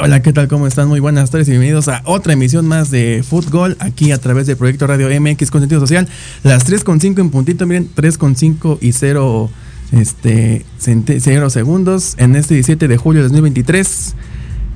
[0.00, 0.48] Hola, ¿qué tal?
[0.48, 0.88] ¿Cómo están?
[0.88, 4.56] Muy buenas tardes y bienvenidos a otra emisión más de Fútbol aquí a través de
[4.56, 6.08] Proyecto Radio MX con sentido social.
[6.42, 9.50] Las 3.5 en puntito, miren, 3.5 y 0,
[9.92, 14.14] este, 0 segundos en este 17 de julio de 2023.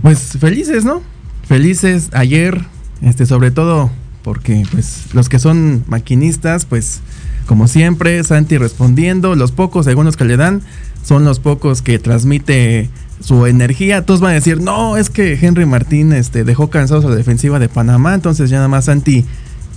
[0.03, 1.03] Pues felices, ¿no?
[1.49, 2.67] Felices ayer,
[3.01, 3.91] este, sobre todo
[4.23, 7.01] porque pues los que son maquinistas, pues
[7.49, 10.61] como siempre, Santi respondiendo, los pocos segundos que le dan
[11.03, 12.91] son los pocos que transmite
[13.25, 14.05] su energía.
[14.05, 17.59] Todos van a decir, no, es que Henry Martín este, dejó cansados a la defensiva
[17.59, 19.25] de Panamá, entonces ya nada más Santi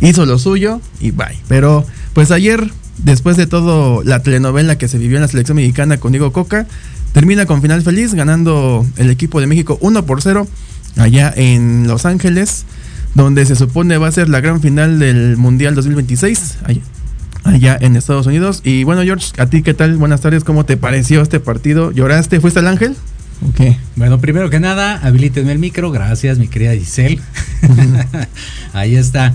[0.01, 1.39] hizo lo suyo y bye.
[1.47, 5.95] Pero pues ayer, después de todo la telenovela que se vivió en la selección mexicana
[5.95, 6.67] con Diego Coca,
[7.13, 10.45] termina con final feliz, ganando el equipo de México 1 por 0
[10.97, 12.65] allá en Los Ángeles,
[13.15, 16.57] donde se supone va a ser la gran final del Mundial 2026.
[16.65, 16.81] Allá,
[17.45, 18.61] en Estados Unidos.
[18.63, 19.97] Y bueno, George, ¿a ti qué tal?
[19.97, 21.91] Buenas tardes, ¿cómo te pareció este partido?
[21.91, 22.39] ¿Lloraste?
[22.39, 22.95] ¿Fuiste al Ángel?
[23.49, 23.75] Ok.
[23.95, 25.91] Bueno, primero que nada, habilítenme el micro.
[25.91, 27.19] Gracias, mi querida Giselle.
[28.73, 29.33] Ahí está.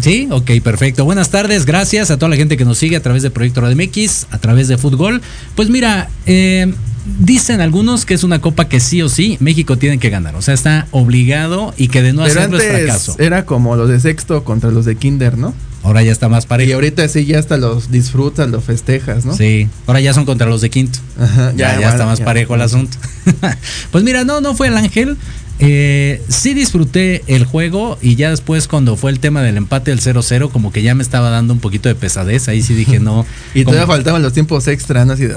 [0.00, 1.04] Sí, ok, perfecto.
[1.04, 3.76] Buenas tardes, gracias a toda la gente que nos sigue a través de Proyecto Radio
[3.76, 5.20] MX, a través de Fútbol.
[5.56, 6.72] Pues mira, eh,
[7.18, 10.36] dicen algunos que es una copa que sí o sí México tiene que ganar.
[10.36, 13.16] O sea, está obligado y que de no Pero hacerlo es fracaso.
[13.18, 15.52] era como los de sexto contra los de kinder, ¿no?
[15.84, 16.74] Ahora ya está más Y parejo.
[16.74, 19.36] ahorita sí ya hasta los disfrutas, los festejas, ¿no?
[19.36, 20.98] Sí, ahora ya son contra los de quinto.
[21.20, 22.24] Ajá, Ya, ya, bueno, está más ya.
[22.24, 22.96] parejo el asunto.
[23.92, 25.16] pues mira, no, no fue el ángel.
[25.60, 30.00] Eh, sí disfruté el juego y ya después cuando fue el tema del empate del
[30.00, 33.24] 0-0 como que ya me estaba dando un poquito de pesadez, ahí sí dije no.
[33.54, 35.12] Y como- todavía faltaban los tiempos extra, ¿no?
[35.12, 35.34] Así de,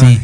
[0.00, 0.18] Sí.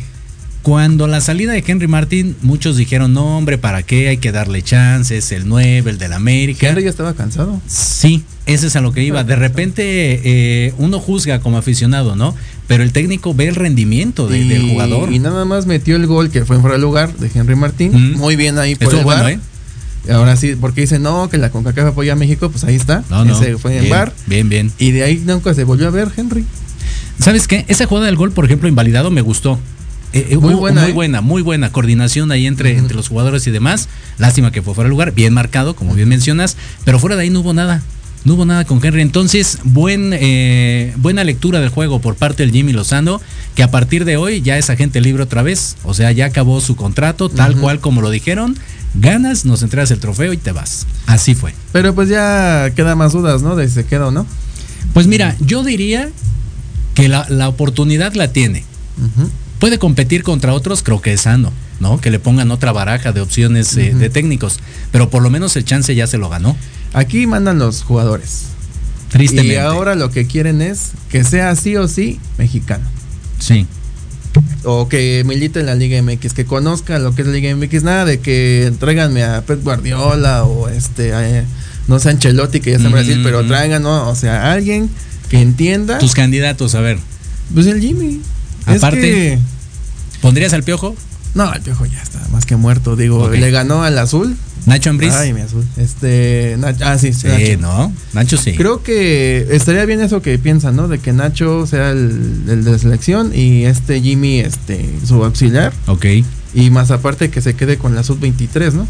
[0.66, 4.08] Cuando la salida de Henry Martin, muchos dijeron, no hombre, ¿para qué?
[4.08, 6.68] Hay que darle chances, el 9, el del América.
[6.68, 7.60] Henry ya estaba cansado.
[7.68, 9.22] Sí, ese es a lo que iba.
[9.22, 9.84] De repente
[10.24, 12.34] eh, uno juzga como aficionado, ¿no?
[12.66, 15.12] Pero el técnico ve el rendimiento de- y, del jugador.
[15.12, 17.92] Y nada más metió el gol que fue en fuera de lugar de Henry Martín.
[17.92, 18.16] Mm.
[18.16, 19.28] Muy bien ahí por Estuvo el bueno.
[19.28, 19.38] ¿eh?
[20.12, 23.04] Ahora sí, porque dice no, que la CONCACAF apoya a México, pues ahí está.
[23.08, 23.40] No, no.
[23.40, 24.12] Ese fue en bien, VAR.
[24.26, 24.72] Bien, bien.
[24.78, 26.44] Y de ahí nunca se volvió a ver Henry.
[27.20, 27.64] ¿Sabes qué?
[27.68, 29.60] Esa jugada del gol, por ejemplo, invalidado, me gustó.
[30.12, 30.94] Eh, eh, Muy buena, muy ¿eh?
[30.94, 33.88] buena, muy buena coordinación ahí entre, entre los jugadores y demás.
[34.18, 37.30] Lástima que fue fuera de lugar, bien marcado, como bien mencionas, pero fuera de ahí
[37.30, 37.82] no hubo nada.
[38.24, 39.02] No hubo nada con Henry.
[39.02, 43.20] Entonces, buen, eh, buena lectura del juego por parte del Jimmy Lozano,
[43.54, 45.76] que a partir de hoy ya es agente libre otra vez.
[45.84, 48.56] O sea, ya acabó su contrato, tal cual como lo dijeron.
[48.94, 50.86] Ganas, nos entregas el trofeo y te vas.
[51.06, 51.54] Así fue.
[51.70, 53.54] Pero pues ya queda más dudas, ¿no?
[53.54, 54.26] De si se queda o no.
[54.92, 56.10] Pues mira, yo diría
[56.94, 58.64] que la, la oportunidad la tiene.
[58.98, 59.30] Ujú.
[59.58, 62.00] Puede competir contra otros, creo que es sano, ¿no?
[62.00, 64.58] Que le pongan otra baraja de opciones eh, de técnicos,
[64.92, 66.56] pero por lo menos el chance ya se lo ganó,
[66.92, 68.44] Aquí mandan los jugadores.
[69.10, 69.54] tristemente.
[69.54, 72.84] Y ahora lo que quieren es que sea sí o sí mexicano.
[73.38, 73.66] sí.
[74.64, 77.82] O que milite en la Liga MX, que conozca lo que es la Liga MX.
[77.84, 81.44] Nada de que tráiganme a Pep Guardiola o este, a,
[81.88, 84.08] no sé, Ancelotti, que ya está en Brasil, pero traigan, ¿no?
[84.10, 84.90] O sea, alguien
[85.30, 85.96] que entienda.
[85.98, 86.98] Tus candidatos, a ver,
[87.54, 88.20] Pues el Jimmy.
[88.66, 89.38] Aparte- que-
[90.20, 90.94] ¿pondrías al piojo?
[91.35, 92.96] no, el piojo ya está más que muerto.
[92.96, 94.37] Digo, le ganó al azul.
[94.64, 95.12] Nacho Ambriz.
[95.14, 95.64] Ay, mi azul.
[95.76, 96.56] Este.
[96.58, 97.58] Nach- ah, sí, sí, Nacho.
[97.61, 97.92] ¿no?
[98.14, 98.54] Nacho sí.
[98.54, 100.88] Creo que estaría bien eso que piensan, ¿no?
[100.88, 105.73] De que Nacho sea el, el de la selección y este Jimmy, este, su auxiliar.
[105.87, 106.06] Ok.
[106.54, 108.88] Y más aparte que se quede con la sub-23, ¿no?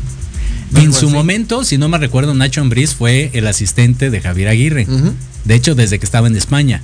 [0.76, 1.14] En su así.
[1.14, 4.86] momento, si no me recuerdo, Nacho Ambriz fue el asistente de Javier Aguirre.
[5.44, 6.80] De hecho, desde que estaba en España,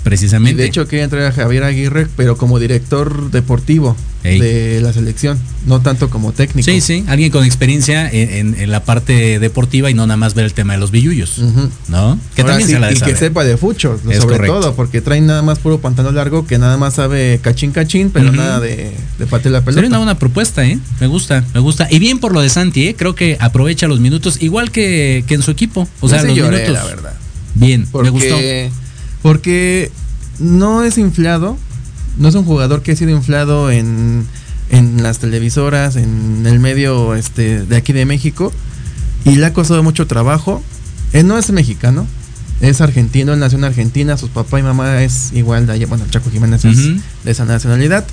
[0.00, 0.62] Y precisamente.
[0.62, 4.38] de hecho quería entrar a Javier Aguirre, pero como director deportivo Ey.
[4.40, 6.70] de la selección, no tanto como técnico.
[6.70, 10.34] Sí, sí, alguien con experiencia en, en- en la parte deportiva y no nada más
[10.34, 11.70] ver el tema de los billullos, Ujú.
[11.88, 12.18] ¿no?
[12.34, 14.60] Que Ahora también sí, se la de y que sepa de fucho, Es sobre correcto.
[14.60, 18.26] todo, porque traen nada más puro pantalón largo que nada más sabe cachín cachín, pero
[18.28, 18.36] Ujú.
[18.36, 19.74] nada de, de patear la pelota.
[19.80, 20.78] Sería una buena propuesta, ¿eh?
[21.00, 21.88] Me gusta, me gusta.
[21.90, 22.94] Y bien por lo de Santi, ¿eh?
[22.96, 25.88] Creo que aprovecha los minutos, igual que, que en su equipo.
[26.00, 26.74] O sea, sí los lloré, minutos.
[26.74, 27.12] la verdad.
[27.54, 28.36] Bien, Porque, me gustó.
[29.22, 29.90] Porque
[30.38, 31.56] no es inflado,
[32.18, 34.26] no es un jugador que ha sido inflado en,
[34.70, 38.52] en las televisoras, en el medio este, de aquí de México,
[39.24, 40.62] y le ha costado mucho trabajo.
[41.12, 42.06] Él no es mexicano,
[42.60, 46.04] es argentino, él nació en Argentina, sus papá y mamá es igual de allá, bueno,
[46.04, 46.78] el Chaco Jiménez es
[47.24, 48.06] de esa nacionalidad.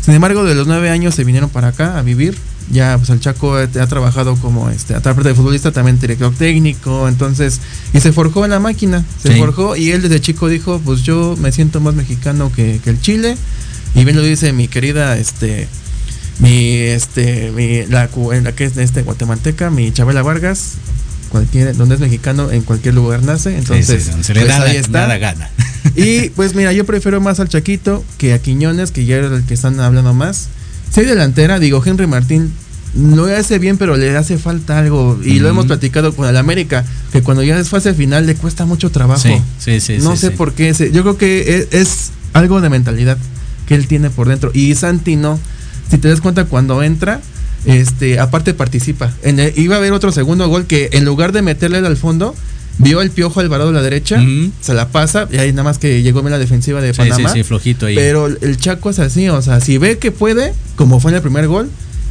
[0.00, 2.36] Sin embargo, de los nueve años se vinieron para acá a vivir.
[2.70, 7.08] Ya, pues el Chaco ha, ha trabajado como, este, aparte de futbolista, también director técnico,
[7.08, 7.60] entonces,
[7.94, 9.38] y se forjó en la máquina, se Sí.
[9.38, 13.00] forjó y él desde chico dijo, pues yo me siento más mexicano que, que el
[13.00, 13.36] Chile,
[13.94, 15.66] y bien lo dice mi querida, este,
[16.40, 18.08] mi, este, mi, la,
[18.54, 20.74] que es de este guatemalteca, mi Chabela Vargas,
[21.30, 25.00] cualquier, donde es mexicano, en cualquier lugar nace, entonces, Sí, sí, pues, ahí está.
[25.06, 25.48] nada gana.
[25.96, 29.44] Y pues mira, yo prefiero más al Chaquito que a Quiñones, que ya era el
[29.44, 30.48] que están hablando más.
[30.92, 32.50] Si hay delantera, digo, Henry Martín
[32.96, 35.18] lo hace bien, pero le hace falta algo.
[35.22, 38.64] Y lo hemos platicado con el América, que cuando ya es fase final le cuesta
[38.64, 39.20] mucho trabajo.
[39.22, 39.98] Sí, sí, sí.
[40.02, 40.36] no sí, sé sí.
[40.36, 40.72] por qué.
[40.92, 43.18] yo creo que es, es algo de mentalidad
[43.66, 44.50] que él tiene por dentro.
[44.54, 45.38] Y Santi no.
[45.90, 47.20] Si te das cuenta, cuando entra,
[47.66, 49.12] este, aparte participa.
[49.22, 52.34] En el- iba a haber otro segundo gol que en lugar de meterle al fondo,
[52.78, 54.22] vio el piojo Alvarado a la derecha,
[54.60, 57.08] se la pasa, y ahí nada más que llegó bien la defensiva de Sí, sí,
[57.10, 57.32] Panamá.
[57.32, 57.94] sí, flojito ahí.
[57.96, 61.22] Pero el Chaco es así, o sea, si ve que puede, como fue en el
[61.22, 61.68] primer gol,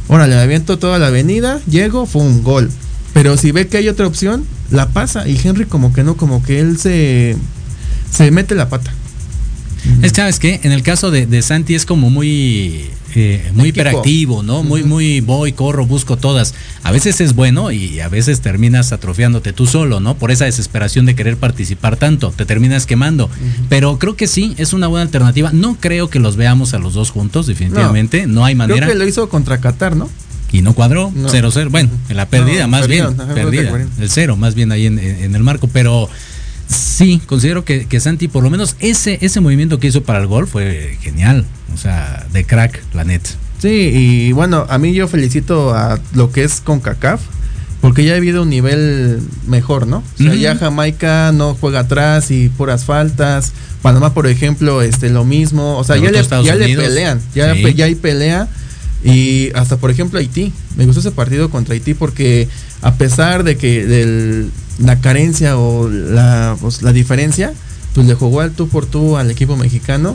[0.08, 2.70] órale, le aviento toda la avenida, llego, fue un gol.
[3.14, 5.26] Pero si ve que hay otra opción, la pasa.
[5.26, 7.34] Y Henry como que no, como que él se,
[8.12, 8.92] se mete la pata.
[10.02, 10.60] Es que, ¿sabes qué?
[10.64, 12.90] En el caso de, de Santi es como muy,
[13.54, 14.62] muy hiperactivo, ¿no?
[14.62, 16.54] Muy, muy voy, corro, busco todas.
[16.82, 20.14] A veces es bueno y a veces terminas atrofiándote tú solo, ¿no?
[20.14, 23.30] Por esa desesperación de querer participar tanto, te terminas quemando.
[23.68, 25.50] Pero creo que sí, es una buena alternativa.
[25.52, 28.26] No creo que los veamos a los dos juntos, definitivamente.
[28.26, 28.86] No, hay manera.
[28.86, 30.08] Creo que lo hizo contra Qatar, ¿no?
[30.52, 31.70] y no cuadró, 0-0.
[31.70, 35.68] Bueno, en la pérdida, más bien, perdida, el cero, más bien ahí en, el marco,
[35.68, 36.08] pero
[36.68, 40.26] sí, considero que, que, Santi, por lo menos ese, ese movimiento que hizo para el
[40.26, 41.44] gol fue genial,
[41.74, 43.22] o sea, de crack, la net.
[43.60, 47.20] Sí, y bueno, a mí yo felicito a lo que es con CACAF,
[47.80, 49.98] porque ya ha habido un nivel mejor, ¿no?
[49.98, 53.52] O sea, ya Jamaica no juega atrás y puras faltas.
[53.82, 55.78] Panamá, por ejemplo, este lo mismo.
[55.78, 58.48] O sea, ya, le, ya le, pelean, ya, ya hay pelea
[59.04, 60.52] y hasta, por ejemplo, Haití.
[60.76, 62.48] Me gustó ese partido contra Haití porque
[62.82, 67.52] a pesar de que del, la carencia o la, pues, la diferencia,
[67.94, 70.14] pues le jugó al tú por tú al equipo mexicano.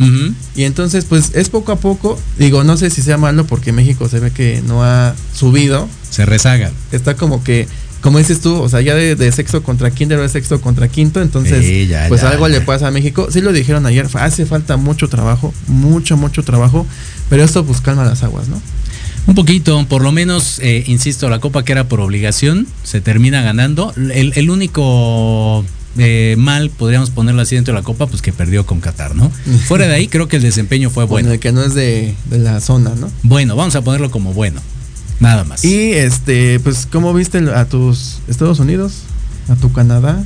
[0.55, 2.19] Y entonces, pues es poco a poco.
[2.37, 5.87] Digo, no sé si sea malo porque México se ve que no ha subido.
[6.09, 6.71] Se rezaga.
[6.91, 7.67] Está como que
[8.03, 11.21] como dices tú, o sea, ya de, sexto contra kinder o de sexto contra quinto,
[11.21, 13.29] entonces, pues algo le pasa a México.
[13.31, 16.85] Sí lo dijeron ayer, hace falta mucho trabajo, mucho, mucho trabajo,
[17.29, 18.61] pero esto pues calma las aguas, ¿no?
[19.25, 23.41] Un poquito, por lo menos, eh, insisto, la copa que era por obligación se termina
[23.41, 23.93] ganando.
[23.95, 25.63] El, único
[25.97, 29.29] eh, mal, podríamos ponerlo así dentro de la copa, pues que perdió con Qatar, ¿no?
[29.65, 31.29] Fuera de ahí, creo que el desempeño fue bueno.
[31.29, 33.09] Bueno, que no es de, de la zona, ¿no?
[33.23, 34.61] Bueno, vamos a ponerlo como bueno.
[35.19, 35.63] Nada más.
[35.63, 39.03] Y este, pues, ¿cómo viste a tus Estados Unidos?
[39.47, 40.23] ¿A tu Canadá?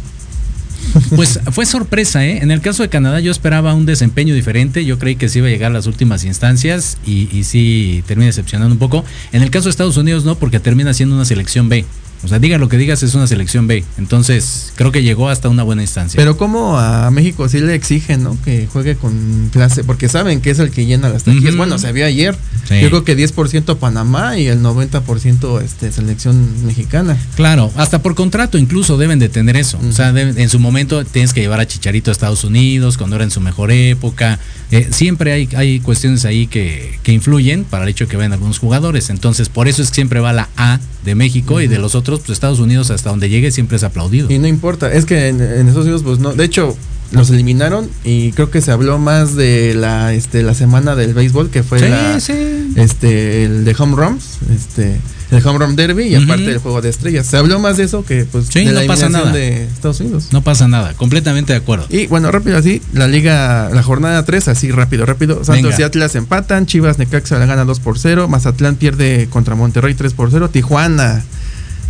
[1.16, 2.40] Pues fue sorpresa, ¿eh?
[2.42, 5.48] En el caso de Canadá yo esperaba un desempeño diferente, yo creí que se iba
[5.48, 9.04] a llegar a las últimas instancias y, y sí termina decepcionando un poco.
[9.32, 11.86] En el caso de Estados Unidos no, porque termina siendo una selección B.
[12.24, 13.84] O sea, diga lo que digas, es una selección B.
[13.98, 16.18] Entonces, creo que llegó hasta una buena instancia.
[16.18, 18.38] Pero como a México sí le exigen, ¿no?
[18.44, 21.56] Que juegue con clase, porque saben que es el que llena las taquillas.
[21.56, 22.36] Bueno, se vio ayer.
[22.70, 27.18] Yo creo que 10% Panamá y el 90% este, selección mexicana.
[27.36, 29.80] Claro, hasta por contrato incluso deben de tener eso.
[29.88, 33.26] O sea, en su momento tienes que llevar a Chicharito a Estados Unidos cuando era
[33.26, 34.40] en su mejor época.
[34.72, 38.34] Eh, siempre hay, hay cuestiones ahí que, que influyen para el hecho de que vayan
[38.34, 39.10] algunos jugadores.
[39.10, 42.07] Entonces, por eso es que siempre va la A de México y de los otros,
[42.10, 44.32] pues Estados Unidos hasta donde llegue siempre es aplaudido.
[44.32, 46.76] Y no importa, es que en, Estados Unidos, pues no, de hecho,
[47.12, 51.50] los eliminaron y creo que se habló más de la este la semana del béisbol
[51.50, 54.98] que fue la, este el de home runs este
[55.32, 57.26] el home run derby y aparte del juego de estrellas.
[57.26, 59.32] Se habló más de eso que pues de la no pasa nada.
[59.32, 60.30] de Estados Unidos.
[60.32, 61.86] No pasa nada completamente de acuerdo.
[61.90, 65.44] Y bueno rápido así la liga la jornada 3 así rápido rápido.
[65.44, 69.94] Santos y Atlas empatan Chivas Necaxa la gana 2 por 0 Mazatlán pierde contra Monterrey
[69.94, 71.24] 3 por 0 Tijuana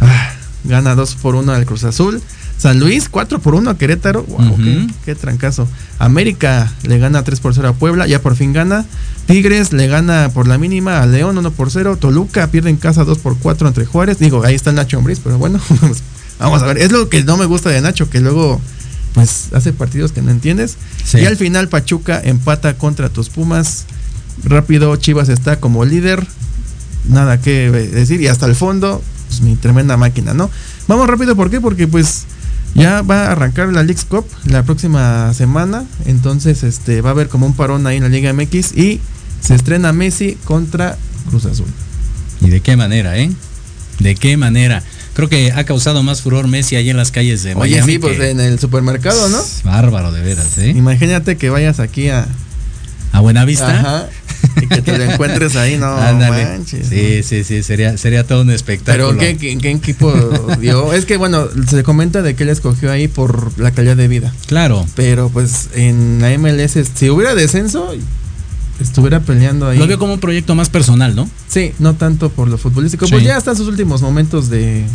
[0.02, 2.22] ah, gana 2 por 1 al Cruz Azul
[2.58, 4.24] San Luis 4 por 1 a Querétaro.
[4.24, 4.58] Wow,
[5.06, 5.68] qué, trancazo.
[6.00, 8.84] América le gana 3 por 0 a Puebla, ya por fin gana.
[9.28, 11.98] Tigres le gana por la mínima a León 1 por 0.
[11.98, 14.18] Toluca pierde en casa 2 por 4 entre Juárez.
[14.18, 15.60] Digo, ahí está Nacho Ambriz, pero bueno,
[16.40, 16.80] vamos a ver.
[16.80, 18.60] Es lo que no me gusta de Nacho, que luego
[19.14, 20.78] pues hace partidos que no entiendes.
[21.14, 23.86] Y al final Pachuca empata contra tus Pumas.
[24.44, 26.26] Rápido, Chivas está como líder.
[27.08, 28.20] Nada que decir.
[28.20, 30.50] Y hasta el fondo, pues mi tremenda máquina, ¿no?
[30.88, 31.62] Vamos rápido, ¿por qué?
[31.62, 32.26] Porque pues
[32.76, 37.28] ya va a arrancar la League Cup la próxima semana, entonces este va a haber
[37.28, 39.00] como un parón ahí en la Liga MX y
[39.42, 40.98] se estrena Messi contra
[41.30, 41.68] Cruz Azul.
[42.42, 43.32] ¿Y de qué manera, eh?
[44.00, 44.84] ¿De qué manera?
[45.14, 48.20] Creo que ha causado más furor Messi ahí en las calles de Oye, sí, pues
[48.20, 49.40] en el supermercado, ¿no?
[49.64, 50.70] Bárbaro, de veras, ¿eh?
[50.70, 52.28] Imagínate que vayas aquí a...
[53.14, 53.80] A Buenavista.
[53.80, 54.10] Ajá
[54.62, 56.88] y que te lo encuentres ahí, no manches.
[56.88, 59.16] Sí, sí, sí, sería, sería todo un espectáculo.
[59.18, 60.14] Pero ¿qué, qué, equipo
[60.60, 60.94] dio?
[60.94, 64.34] Es que bueno, se comenta de que él escogió ahí por la calidad de vida.
[64.48, 64.86] Claro.
[64.96, 67.94] Pero pues en la MLS, si hubiera descenso,
[68.80, 69.78] estuviera peleando ahí.
[69.78, 71.30] Lo veo como un proyecto más personal, ¿no?
[71.48, 73.08] Sí, no tanto por lo futbolístico.
[73.08, 74.86] Pues ya está en sus últimos momentos de,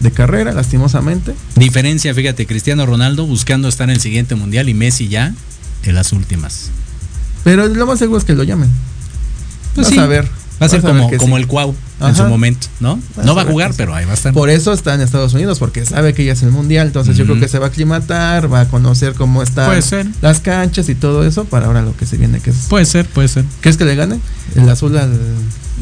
[0.00, 1.34] de carrera, lastimosamente.
[1.56, 5.34] Diferencia, fíjate, Cristiano Ronaldo buscando estar en el siguiente mundial y Messi ya
[5.84, 6.70] en las últimas.
[7.44, 8.70] Pero lo más seguro es que lo llamen.
[9.74, 10.28] Pues a ver.
[10.60, 13.00] Va a ser como, como el Cuau en su momento, ¿no?
[13.24, 14.34] no va a jugar, pero ahí va a estar.
[14.34, 17.24] Por eso está en Estados Unidos, porque sabe que ya es el mundial, entonces yo
[17.24, 19.82] creo que se va a aclimatar, va a conocer cómo están
[20.20, 22.56] las canchas y todo eso para ahora lo que se viene, que es.
[22.68, 23.44] Puede ser, puede ser.
[23.60, 24.20] ¿Crees que le gane?
[24.54, 25.18] El azul al.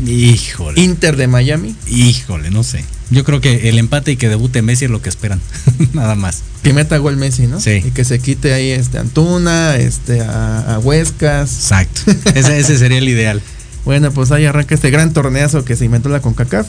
[0.07, 0.81] Híjole.
[0.81, 1.75] Inter de Miami.
[1.89, 2.85] Híjole, no sé.
[3.11, 5.41] Yo creo que el empate y que debute Messi es lo que esperan.
[5.93, 6.43] Nada más.
[6.63, 7.59] Que meta gol Messi, ¿no?
[7.59, 7.83] Sí.
[7.85, 11.53] Y que se quite ahí este Antuna, este a, a Huescas.
[11.53, 12.03] Exacto.
[12.35, 13.43] ese, ese sería el ideal.
[13.85, 16.67] Bueno, pues ahí arranca este gran torneazo que se inventó la CONCACAF.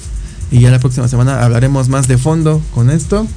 [0.52, 3.28] Y ya la próxima semana hablaremos más de fondo con esto.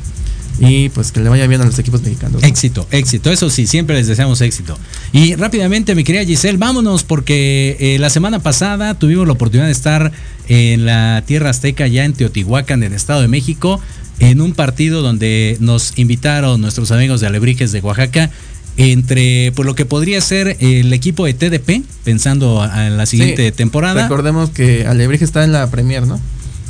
[0.59, 2.43] Y pues que le vaya bien a los equipos mexicanos.
[2.43, 3.31] Éxito, éxito.
[3.31, 4.79] Eso sí, siempre les deseamos éxito.
[5.12, 9.73] Y rápidamente, mi querida Giselle, vámonos porque eh, la semana pasada tuvimos la oportunidad de
[9.73, 10.12] estar
[10.49, 13.81] en la Tierra Azteca, ya en Teotihuacán, en el Estado de México,
[14.19, 18.31] en un partido donde nos invitaron nuestros amigos de Alebrijes de Oaxaca
[18.76, 24.02] entre pues lo que podría ser el equipo de TDP, pensando en la siguiente temporada.
[24.02, 26.21] Recordemos que Alebrije está en la Premier, ¿no?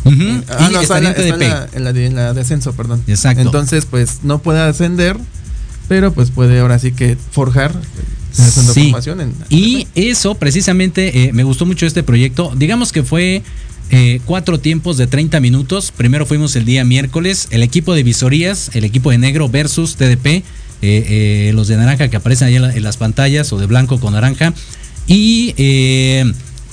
[0.05, 3.03] ah, no, está, en, la, de, la, descenso, perdón.
[3.07, 3.43] Exacto.
[3.43, 5.17] Entonces, pues no puede ascender,
[5.89, 7.73] pero pues puede ahora sí que forjar
[8.33, 8.95] sí.
[9.51, 12.53] y eso precisamente eh, me gustó mucho este proyecto.
[12.57, 13.43] Digamos que fue
[13.91, 15.93] eh, cuatro tiempos de 30 minutos.
[15.95, 20.45] Primero fuimos el día miércoles, el equipo de visorías, el equipo de negro versus TDP,
[20.83, 24.53] eh, los de naranja que aparecen ahí en, las pantallas o de blanco con naranja.
[25.07, 25.55] Y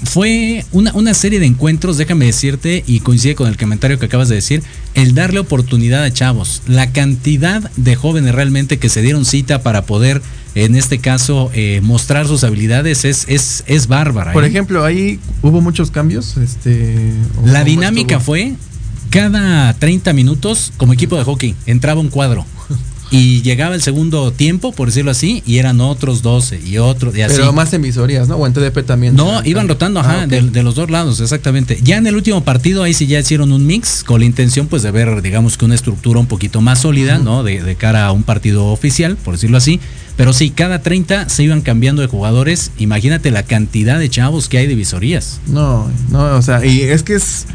[0.03, 4.29] fue una, una, serie de encuentros, déjame decirte, y coincide con el comentario que acabas
[4.29, 6.61] de decir, el darle oportunidad a chavos.
[6.67, 10.21] La cantidad de jóvenes realmente que se dieron cita para poder
[10.55, 14.33] en este caso, eh, mostrar sus habilidades es, es, es bárbara.
[14.33, 14.47] Por ¿eh?
[14.47, 16.37] ejemplo, ahí hubo muchos cambios.
[16.37, 17.13] Este,
[17.45, 18.53] La dinámica fue
[19.09, 22.45] cada 30 minutos, como equipo de hockey, entraba un cuadro.
[23.11, 27.21] Y llegaba el segundo tiempo, por decirlo así, y eran otros 12 y otros y
[27.21, 27.37] así.
[27.37, 28.35] Pero más emisorías, ¿no?
[28.35, 29.15] O en TDP también.
[29.15, 31.79] No, iban rotando, ajá, ah, de, los dos lados, exactamente.
[31.83, 34.83] Ya en el último partido, ahí sí ya hicieron un mix con la intención, pues,
[34.83, 37.43] de ver, digamos, que una estructura un poquito más sólida, ¿no?
[37.43, 39.79] De, de cara a un partido oficial, por decirlo así.
[40.15, 42.71] Pero sí, cada 30 se iban cambiando de jugadores.
[42.77, 45.39] Imagínate la cantidad de chavos que hay de visorías.
[45.47, 47.45] No, no, o sea, y es que es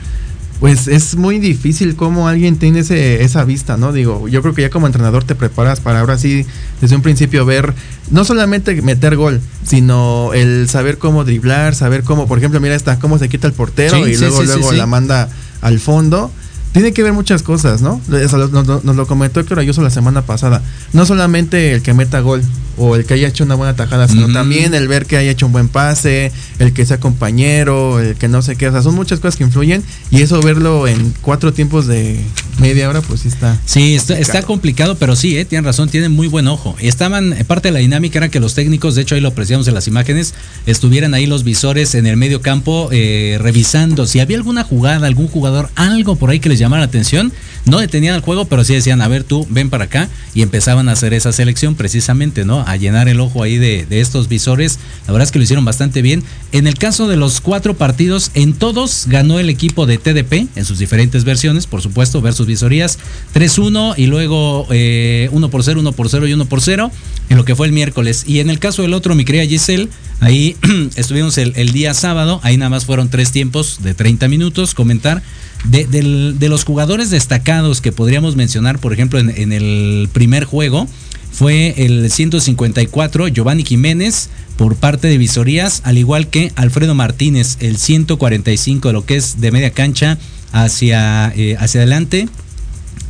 [0.65, 3.93] pues es muy difícil cómo alguien tiene ese, esa vista, ¿no?
[3.93, 6.47] Digo, yo creo que ya como entrenador te preparas para ahora sí,
[6.81, 7.75] desde un principio ver,
[8.11, 12.99] no solamente meter gol, sino el saber cómo driblar, saber cómo, por ejemplo, mira esta,
[12.99, 15.29] cómo se quita el portero y luego, luego la manda
[15.61, 16.31] al fondo
[16.75, 18.01] tiene que ver muchas cosas, ¿no?
[18.09, 20.61] Nos, lo comentó Héctor Ayuso la semana pasada.
[20.93, 22.43] No solamente el que meta gol
[22.77, 25.47] o el que haya hecho una buena tajada, sino también el ver que haya hecho
[25.47, 28.67] un buen pase, el que sea compañero, el que no sé qué.
[28.67, 32.21] O sea, son muchas cosas que influyen y eso verlo en cuatro tiempos de
[32.59, 33.57] media hora, pues sí está.
[33.67, 36.75] Sí, está, complicado, pero sí, eh, tienen razón, tienen muy buen ojo.
[36.81, 39.69] Estaban, eh, parte de la dinámica era que los técnicos, de hecho ahí lo apreciamos
[39.69, 40.35] en las imágenes,
[40.67, 45.29] estuvieran ahí los visores en el medio campo eh, revisando si había alguna jugada, algún
[45.29, 47.33] jugador, algo por ahí que les llamara la atención.
[47.67, 50.09] No detenían el juego, pero sí decían, a ver tú, ven para acá.
[50.35, 52.61] Y empezaban a hacer esa selección precisamente, ¿no?
[52.67, 54.79] A llenar el ojo ahí de, estos visores.
[55.07, 56.23] La verdad es que lo hicieron bastante bien.
[56.53, 60.65] En el caso de los cuatro partidos, en todos ganó el equipo de TDP, en
[60.65, 62.99] sus diferentes versiones, por supuesto, versus visorías.
[63.35, 66.91] 3-1 y luego 1 eh, por 0, 1 por 0 y 1 por 0,
[67.31, 68.25] en lo que fue el miércoles.
[68.27, 69.89] Y en el caso del otro, mi querida Giselle,
[70.21, 70.57] ahí
[70.97, 75.23] estuvimos el, el día sábado, ahí nada más fueron tres tiempos de 30 minutos, comentar
[75.65, 80.87] de, los jugadores destacados que podríamos mencionar, por ejemplo, en, el primer juego,
[81.33, 87.77] fue el 154 Giovanni Jiménez por parte de Visorías, al igual que Alfredo Martínez, el
[87.77, 90.19] 145 de lo que es de media cancha
[90.53, 92.29] hacia, eh, hacia adelante.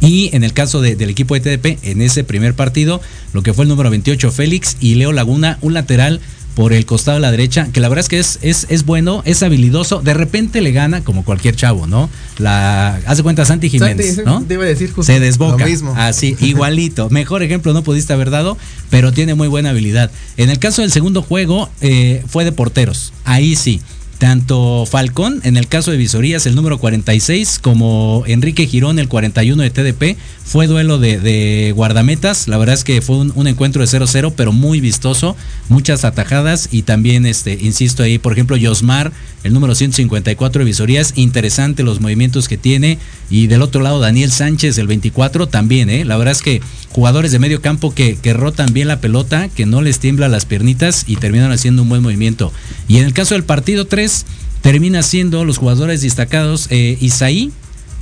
[0.00, 3.00] Y en el caso del equipo de TDP, en ese primer partido,
[3.32, 6.20] lo que fue el número 28 Félix y Leo Laguna, un lateral
[6.54, 9.22] por el costado de la derecha, que la verdad es que es, es, es bueno,
[9.24, 12.08] es habilidoso, de repente le gana como cualquier chavo, ¿no?
[12.38, 14.40] La hace cuenta Santi Jiménez, ¿no?
[14.40, 15.66] decir Se desboca.
[15.96, 17.08] Así, igualito.
[17.10, 18.56] Mejor ejemplo no pudiste haber dado,
[18.90, 20.10] pero tiene muy buena habilidad.
[20.36, 23.12] En el caso del segundo juego, eh, fue de porteros.
[23.24, 23.80] Ahí sí.
[24.24, 29.62] Tanto Falcón, en el caso de Visorías, el número 46, como Enrique Girón, el 41
[29.62, 32.48] de TDP, fue duelo de, guardametas.
[32.48, 35.36] La verdad es que fue un, encuentro de 0-0, pero muy vistoso,
[35.68, 41.12] muchas atajadas y también, este, insisto ahí, por ejemplo, Yosmar, el número 154 de Visorías,
[41.16, 42.98] interesante los movimientos que tiene.
[43.28, 46.06] Y del otro lado, Daniel Sánchez, el 24, también, ¿eh?
[46.06, 46.62] La verdad es que
[46.94, 50.44] jugadores de medio campo que, que rotan bien la pelota, que no les tiembla las
[50.44, 52.52] piernitas y terminan haciendo un buen movimiento.
[52.86, 54.24] Y en el caso del partido 3,
[54.60, 57.50] termina siendo los jugadores destacados eh, Isaí,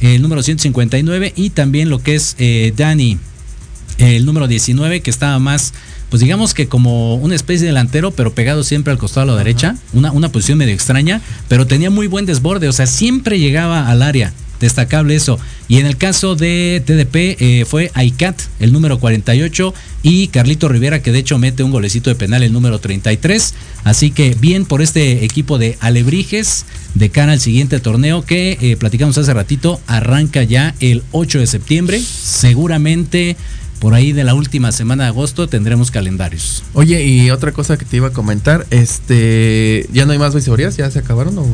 [0.00, 3.16] el número 159, y también lo que es eh, Dani,
[3.96, 5.72] el número 19, que estaba más,
[6.10, 9.38] pues digamos que como una especie de delantero, pero pegado siempre al costado a la
[9.38, 13.88] derecha, una, una posición medio extraña, pero tenía muy buen desborde, o sea, siempre llegaba
[13.88, 15.38] al área destacable eso.
[15.68, 21.02] Y en el caso de TDP eh, fue Aicat, el número 48, y Carlito Rivera,
[21.02, 23.54] que de hecho mete un golecito de penal, el número 33.
[23.84, 28.76] Así que bien por este equipo de Alebrijes de cara al siguiente torneo que eh,
[28.76, 32.00] platicamos hace ratito, arranca ya el 8 de septiembre.
[32.00, 33.36] Seguramente
[33.80, 36.62] por ahí de la última semana de agosto tendremos calendarios.
[36.72, 40.76] Oye, y otra cosa que te iba a comentar, este, ¿ya no hay más visorías?
[40.76, 41.46] ¿Ya se acabaron o...?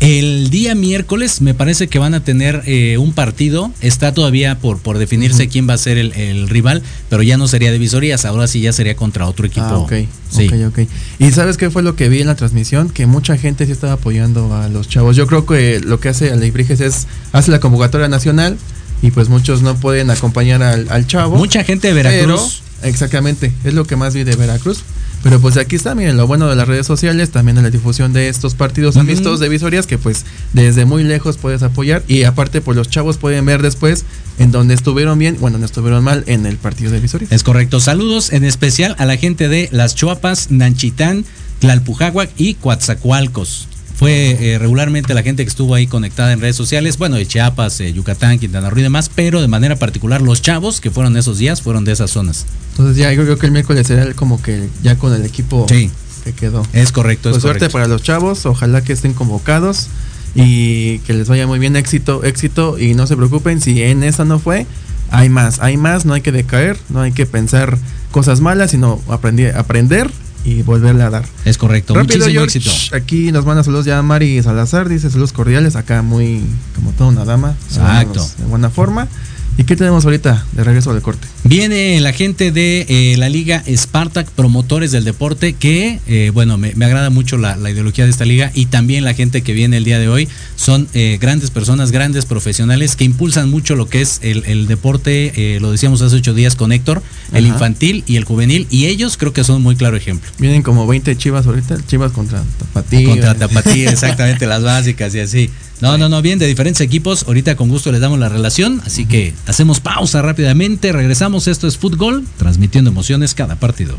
[0.00, 3.72] El día miércoles me parece que van a tener eh, un partido.
[3.80, 7.72] Está todavía por, por definirse quién va a ser el, rival, pero ya no sería
[7.72, 8.24] de visorías.
[8.26, 9.66] Ahora sí ya sería contra otro equipo.
[9.66, 9.92] Ah, ok.
[10.30, 10.48] Sí.
[10.64, 10.80] ok,
[11.18, 12.90] ¿Y sabes qué fue lo que vi en la transmisión?
[12.90, 15.16] Que mucha gente sí estaba apoyando a los chavos.
[15.16, 18.58] Yo creo que lo que hace Alebrijes es hace la convocatoria nacional
[19.02, 21.36] y pues muchos no pueden acompañar al, chavo.
[21.36, 22.62] Mucha gente de Veracruz.
[22.82, 24.82] exactamente, es lo que más vi de Veracruz
[25.22, 28.12] Pero pues aquí está, miren, lo bueno de las redes sociales, también en la difusión
[28.12, 32.60] de estos partidos amistos de visorías que pues desde muy lejos puedes apoyar y aparte
[32.60, 34.04] pues los chavos pueden ver después
[34.38, 37.32] en donde estuvieron bien o en donde estuvieron mal en el partido de visorías.
[37.32, 37.80] Es correcto.
[37.80, 41.24] Saludos en especial a la gente de Las Chuapas, Nanchitán,
[41.58, 46.98] Tlalpujahuac y Coatzacoalcos fue eh, regularmente la gente que estuvo ahí conectada en redes sociales,
[46.98, 50.82] bueno, de Chiapas, eh, Yucatán, Quintana Roo y demás, pero de manera particular los chavos
[50.82, 52.44] que fueron esos días fueron de esas zonas.
[52.72, 56.32] Entonces ya yo creo que el miércoles será como que ya con el equipo que
[56.38, 56.62] quedó.
[56.74, 57.30] Es correcto.
[57.30, 59.88] Pues suerte para los chavos, ojalá que estén convocados
[60.34, 64.26] y que les vaya muy bien, éxito, éxito y no se preocupen si en esa
[64.26, 64.66] no fue,
[65.10, 67.78] hay más, hay más, no hay que decaer, no hay que pensar
[68.10, 70.10] cosas malas, sino aprender, aprender
[70.46, 71.24] y volverle a dar.
[71.44, 71.92] Es correcto.
[71.94, 72.70] Rápido, Muchísimo éxito.
[72.92, 76.40] Aquí nos manda saludos ya Mari Salazar, dice saludos cordiales, acá muy
[76.76, 77.56] como toda una dama.
[77.68, 78.24] Exacto.
[78.38, 79.08] De buena forma.
[79.58, 81.26] ¿Y qué tenemos ahorita de regreso del corte?
[81.44, 86.72] Viene la gente de eh, la liga Spartak, promotores del deporte, que, eh, bueno, me,
[86.84, 89.98] agrada mucho la, ideología de esta liga y también la gente que viene el día
[89.98, 90.28] de hoy.
[90.56, 95.70] Son eh, grandes personas, grandes profesionales que impulsan mucho lo que es el, deporte, lo
[95.70, 99.44] decíamos hace ocho días con Héctor, el infantil y el juvenil, y ellos creo que
[99.44, 100.30] son muy claro ejemplo.
[100.38, 103.04] Vienen como 20 chivas ahorita, chivas contra Tapatí.
[103.04, 105.50] Contra Tapatí, exactamente, las básicas y así.
[105.80, 107.24] No, no, no, bien, de diferentes equipos.
[107.26, 108.80] Ahorita con gusto les damos la relación.
[108.86, 110.92] Así que hacemos pausa rápidamente.
[110.92, 111.48] Regresamos.
[111.48, 113.98] Esto es Fútbol, transmitiendo emociones cada partido.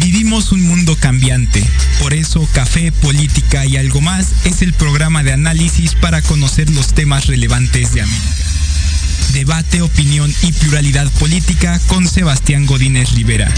[0.00, 1.64] Vivimos un mundo cambiante.
[2.00, 6.88] Por eso Café, Política y algo más es el programa de análisis para conocer los
[6.88, 8.44] temas relevantes de América.
[9.32, 13.52] Debate, opinión y pluralidad política con Sebastián Godínez Rivera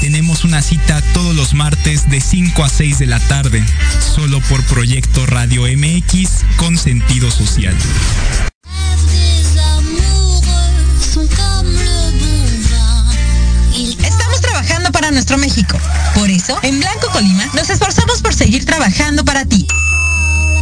[0.00, 3.64] tenemos una cita todos los martes de 5 a 6 de la tarde,
[4.14, 7.74] solo por Proyecto Radio MX con sentido social.
[14.04, 15.78] Estamos trabajando para nuestro México.
[16.14, 19.66] Por eso, en Blanco Colima, nos esforzamos por seguir trabajando para ti.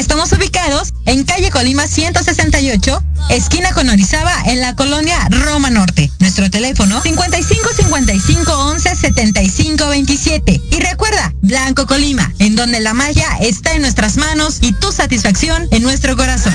[0.00, 6.10] Estamos ubicados en calle Colima 168, esquina con Orizaba, en la colonia Roma Norte.
[6.20, 10.62] Nuestro teléfono 55 55 11 75 27.
[10.70, 15.68] Y recuerda, Blanco Colima, en donde la magia está en nuestras manos y tu satisfacción
[15.70, 16.54] en nuestro corazón.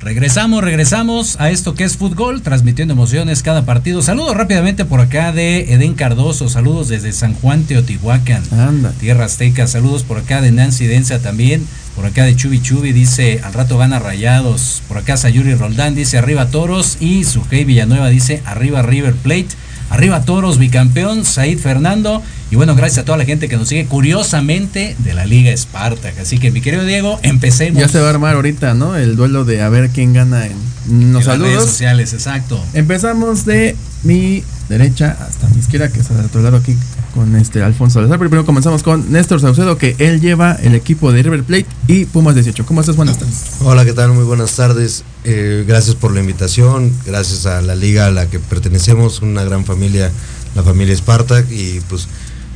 [0.00, 4.00] Regresamos, regresamos a esto que es fútbol, transmitiendo emociones cada partido.
[4.00, 8.92] Saludos rápidamente por acá de Eden Cardoso, saludos desde San Juan Teotihuacán, Anda.
[8.92, 13.40] Tierra Azteca, saludos por acá de Nancy Densa también, por acá de Chubi Chubi dice
[13.42, 18.40] al rato gana rayados, por acá Sayuri Roldán dice arriba Toros y Sujei Villanueva dice
[18.46, 19.48] arriba River Plate.
[19.90, 22.22] Arriba Toros, bicampeón, Said Fernando.
[22.50, 26.18] Y bueno, gracias a toda la gente que nos sigue curiosamente de la Liga Spartak.
[26.18, 27.80] Así que mi querido Diego, empecemos.
[27.80, 28.96] Ya se va a armar ahorita, ¿no?
[28.96, 32.62] El duelo de a ver quién gana en los en redes sociales, exacto.
[32.74, 36.76] Empezamos de mi derecha hasta mi izquierda, que está de otro lado aquí
[37.14, 38.18] con este Alfonso Salazar.
[38.18, 42.34] Primero comenzamos con Néstor Saucedo, que él lleva el equipo de River Plate y Pumas
[42.34, 42.66] 18.
[42.66, 42.96] ¿Cómo estás?
[42.96, 43.34] Buenas tardes.
[43.60, 44.12] Hola, ¿qué tal?
[44.12, 45.04] Muy buenas tardes.
[45.24, 49.64] Eh, gracias por la invitación, gracias a la liga a la que pertenecemos, una gran
[49.64, 50.10] familia,
[50.54, 51.50] la familia Spartak.
[51.50, 52.06] Y pues,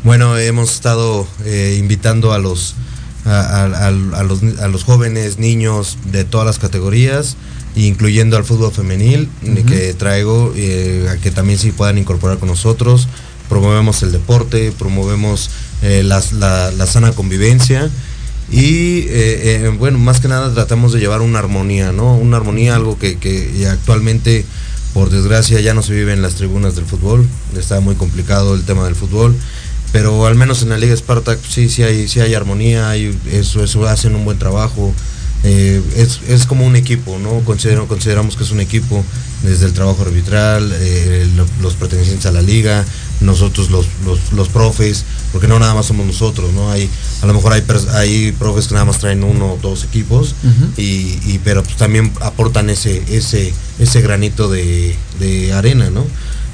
[0.05, 2.75] bueno, hemos estado eh, invitando a los,
[3.25, 7.37] a, los, a los jóvenes, niños de todas las categorías
[7.77, 9.29] incluyendo al fútbol femenil
[9.67, 13.09] que traigo, eh, a que también se puedan incorporar con nosotros
[13.49, 15.51] promovemos el deporte, promovemos
[15.83, 17.91] eh, la, sana convivencia
[18.51, 22.17] y eh, bueno, más que nada tratamos de llevar una armonía, ¿no?
[22.17, 24.47] Una armonía, algo que, actualmente,
[24.95, 27.27] por desgracia, ya no se vive en las tribunas del fútbol,
[27.59, 29.35] está muy complicado el tema del fútbol,
[29.93, 33.63] pero al menos en la Liga Spartak sí, sí hay, sí hay armonía, hay, eso,
[33.63, 34.95] eso hacen un buen trabajo.
[35.45, 37.41] Es, como un equipo, ¿no?
[37.41, 39.05] consideramos que es un equipo
[39.43, 40.73] desde el trabajo arbitral,
[41.61, 42.85] los pertenecientes a la liga,
[43.21, 43.87] nosotros los,
[44.33, 46.71] los, profes, porque no nada más somos nosotros, ¿no?
[46.71, 46.89] Hay,
[47.23, 50.35] a lo mejor hay, hay profes que nada más traen uno o dos equipos,
[50.77, 54.97] y, pero pues también aportan ese, ese, ese granito de,
[55.55, 56.05] arena, ¿no?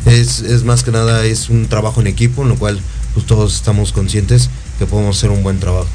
[0.06, 2.80] Es, es, más que nada es un trabajo en equipo, en lo cual
[3.12, 4.48] pues todos estamos conscientes
[4.78, 5.88] que podemos hacer un buen trabajo.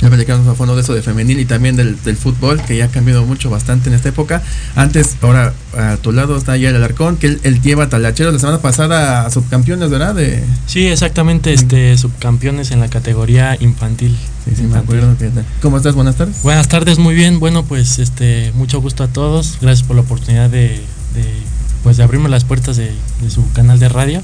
[0.00, 2.88] Ya platicamos a fondo de eso de femenil y también del, fútbol, que ya ha
[2.88, 4.42] cambiado mucho bastante en esta época.
[4.76, 8.58] Antes, ahora a tu lado está ya el Alarcón, que él, lleva talacheros la semana
[8.60, 10.14] pasada a subcampeones, ¿verdad?
[10.14, 10.44] De...
[10.66, 14.16] Sí, exactamente, este subcampeones en la categoría infantil.
[14.44, 15.16] Sí, sí, me acuerdo.
[15.60, 15.94] ¿Cómo estás?
[15.94, 16.42] Buenas tardes.
[16.42, 17.40] Buenas tardes, muy bien.
[17.40, 19.58] Bueno, pues este mucho gusto a todos.
[19.60, 20.80] Gracias por la oportunidad de,
[21.82, 22.92] pues de abrirme las puertas de
[23.28, 24.22] su canal de radio.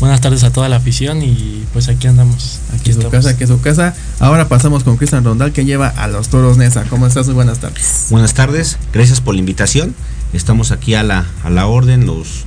[0.00, 2.60] Buenas tardes a toda la afición y pues aquí andamos.
[2.74, 3.94] Aquí, es su casa, aquí es su casa.
[4.20, 6.84] Ahora pasamos con Cristian Rondal que lleva a los toros Nesa.
[6.84, 7.26] ¿Cómo estás?
[7.26, 8.06] Muy buenas tardes.
[8.10, 9.94] Buenas tardes, gracias por la invitación.
[10.32, 12.44] Estamos aquí a la, a la orden, los,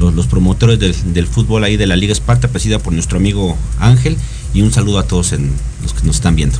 [0.00, 0.78] los, promotores
[1.12, 4.16] del, fútbol ahí de la Liga Esparta, presidida por nuestro amigo Ángel.
[4.54, 6.58] Y un saludo a todos en, los que nos están viendo.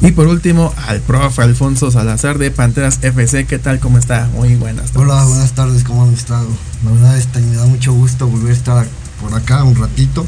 [0.00, 3.46] Y por último, al profe Alfonso Salazar de Panteras FC.
[3.46, 3.78] ¿Qué tal?
[3.78, 4.28] ¿Cómo está?
[4.34, 5.10] Muy buenas tardes.
[5.10, 5.84] Hola, buenas tardes.
[5.84, 6.48] ¿Cómo han estado?
[6.84, 8.86] La verdad, está, me da mucho gusto volver a estar
[9.20, 10.26] por acá un ratito.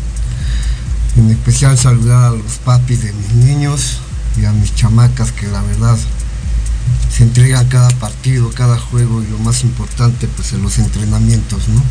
[1.16, 3.98] En especial saludar a los papis de mis niños
[4.40, 5.96] y a mis chamacas que la verdad
[7.10, 11.82] se entregan cada partido, cada juego y lo más importante pues en los entrenamientos, ¿no?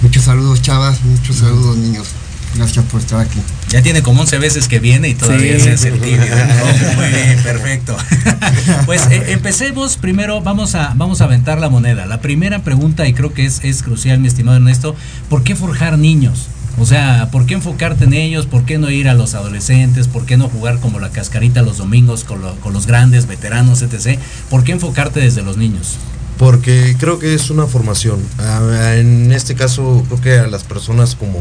[0.00, 2.08] Muchos saludos chavas, muchos saludos niños.
[2.54, 3.40] Gracias por estar aquí.
[3.70, 7.96] Ya tiene como 11 veces que viene y todavía se hace el Muy bien, perfecto.
[8.86, 12.06] pues eh, empecemos primero, vamos a, vamos a aventar la moneda.
[12.06, 14.94] La primera pregunta, y creo que es, es crucial, mi estimado Ernesto,
[15.30, 16.48] ¿por qué forjar niños?
[16.78, 18.46] O sea, ¿por qué enfocarte en ellos?
[18.46, 20.08] ¿Por qué no ir a los adolescentes?
[20.08, 24.18] ¿Por qué no jugar como la cascarita los domingos con, con los grandes, veteranos, etc.?
[24.50, 25.98] ¿Por qué enfocarte desde los niños?
[26.38, 28.20] Porque creo que es una formación.
[28.38, 31.38] Ah, en este caso, creo que a las personas como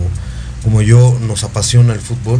[0.63, 2.39] como yo nos apasiona el fútbol,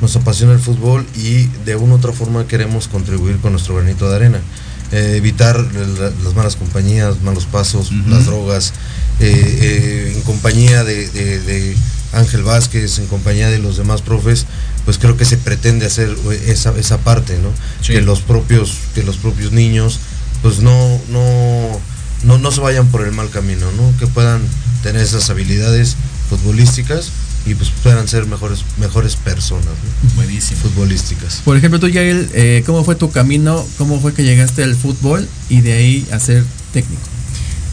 [0.00, 4.08] nos apasiona el fútbol y de una u otra forma queremos contribuir con nuestro granito
[4.08, 4.40] de arena.
[4.92, 5.56] Eh, evitar
[6.24, 8.72] las malas compañías, malos pasos, las drogas,
[9.20, 11.76] eh, eh, en compañía de,
[12.12, 14.46] Ángel Vázquez, en compañía de los demás profes,
[14.84, 17.50] pues creo que se pretende hacer esa, esa parte, ¿no?
[17.86, 20.00] Que los propios, que los propios niños,
[20.42, 21.80] pues no, no,
[22.24, 23.96] no, no se vayan por el mal camino, ¿no?
[24.00, 24.42] Que puedan
[24.82, 25.94] tener esas habilidades
[26.28, 27.12] futbolísticas
[27.46, 29.74] y pues puedan ser mejores, mejores personas,
[30.14, 30.60] Buenísimo.
[30.60, 31.42] Futbolísticas.
[31.44, 33.64] Por ejemplo, tú, Yael, eh, ¿cómo fue tu camino?
[33.78, 37.02] ¿Cómo fue que llegaste al fútbol y de ahí a ser técnico?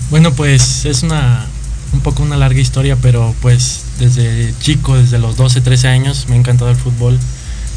[0.10, 1.48] Bueno, pues es una
[1.94, 6.36] un poco una larga historia, pero pues desde chico, desde los 12, 13 años, me
[6.36, 7.18] ha encantado el fútbol.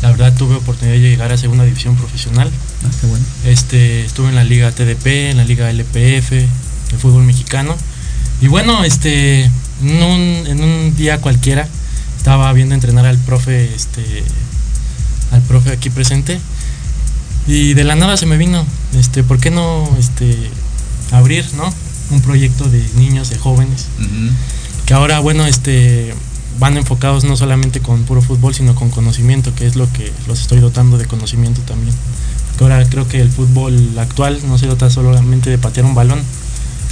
[0.03, 2.51] La verdad tuve oportunidad de llegar a segunda división profesional.
[2.85, 3.25] Ah, qué bueno.
[3.45, 7.77] Este, estuve en la liga TDP, en la liga LPF, el fútbol mexicano.
[8.41, 11.69] Y bueno, este, en un, en un día cualquiera,
[12.21, 14.05] estaba viendo entrenar al profe, este,
[15.33, 16.39] al profe aquí presente.
[17.47, 18.63] Y de la nada se me vino,
[18.95, 20.37] este, ¿por qué no este,
[21.13, 21.73] abrir, ¿no?
[22.11, 23.87] Un proyecto de niños, de jóvenes.
[24.85, 26.13] Que ahora, bueno, este,
[26.59, 30.43] van enfocados no solamente con puro fútbol, sino con conocimiento, que es lo que los
[30.43, 31.95] estoy dotando de conocimiento también.
[32.61, 36.21] ahora creo que el fútbol actual no se dota solamente de patear un balón,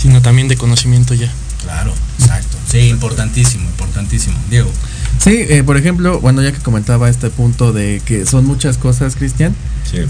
[0.00, 1.30] sino también de conocimiento ya.
[1.62, 2.56] Claro, exacto.
[2.66, 4.38] Sí, importantísimo, importantísimo.
[4.48, 4.70] Diego.
[5.18, 9.16] Sí, eh, por ejemplo, bueno, ya que comentaba este punto de que son muchas cosas,
[9.16, 9.54] Cristian,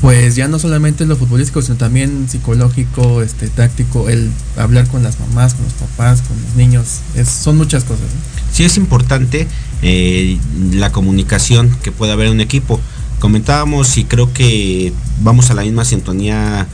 [0.00, 5.18] pues ya no solamente lo futbolístico, sino también psicológico, este, táctico, el hablar con las
[5.18, 8.06] mamás, con los papás, con los niños, es, son muchas cosas.
[8.52, 9.48] Sí es importante
[9.82, 10.38] eh,
[10.72, 12.80] la comunicación que pueda haber en un equipo.
[13.18, 14.92] Comentábamos y creo que
[15.22, 16.66] vamos a la misma sintonía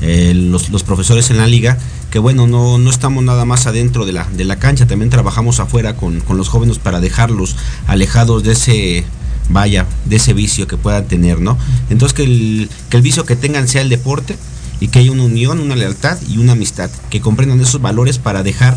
[0.00, 1.78] eh, los, los profesores en la liga,
[2.10, 5.60] que bueno, no, no estamos nada más adentro de la, de la cancha, también trabajamos
[5.60, 9.04] afuera con, con los jóvenes para dejarlos alejados de ese
[9.48, 11.58] vaya, de ese vicio que puedan tener, ¿no?
[11.90, 14.36] Entonces que el, que el vicio que tengan sea el deporte
[14.80, 18.42] y que haya una unión, una lealtad y una amistad, que comprendan esos valores para
[18.42, 18.76] dejar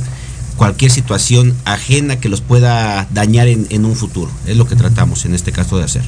[0.55, 4.31] cualquier situación ajena que los pueda dañar en, en un futuro.
[4.45, 6.03] Es lo que tratamos en este caso de hacer.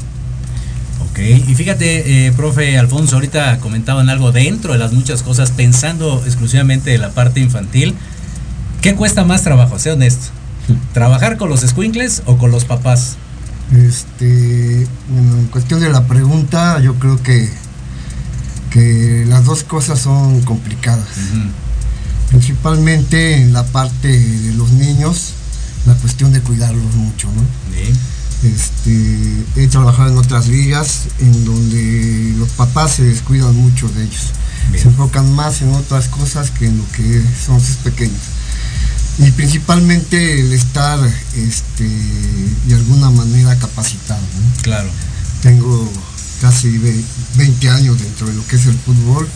[1.12, 6.24] Ok, y fíjate, eh, profe Alfonso, ahorita comentaban algo dentro de las muchas cosas, pensando
[6.26, 7.96] exclusivamente en la parte infantil.
[8.82, 9.78] ¿Qué cuesta más trabajo?
[9.78, 10.28] Sea honesto.
[10.94, 13.18] ¿Trabajar con los squinkles o con los papás?
[13.74, 17.50] Este, bueno, en cuestión de la pregunta, yo creo que,
[18.70, 21.08] que las dos cosas son complicadas.
[22.30, 25.34] Principalmente en la parte de los niños,
[25.86, 27.42] la cuestión de cuidarlos mucho, ¿no?
[28.44, 34.32] Este, he trabajado en otras ligas en donde los papás se descuidan mucho de ellos.
[34.76, 38.22] Se enfocan más en otras cosas que en lo que son sus pequeños.
[39.20, 41.00] Y principalmente el estar
[41.36, 41.88] este,
[42.68, 44.22] de alguna manera capacitado.
[44.64, 44.90] Claro.
[45.44, 45.92] Tengo
[46.42, 46.80] casi
[47.36, 49.28] 20 años dentro de lo que es el fútbol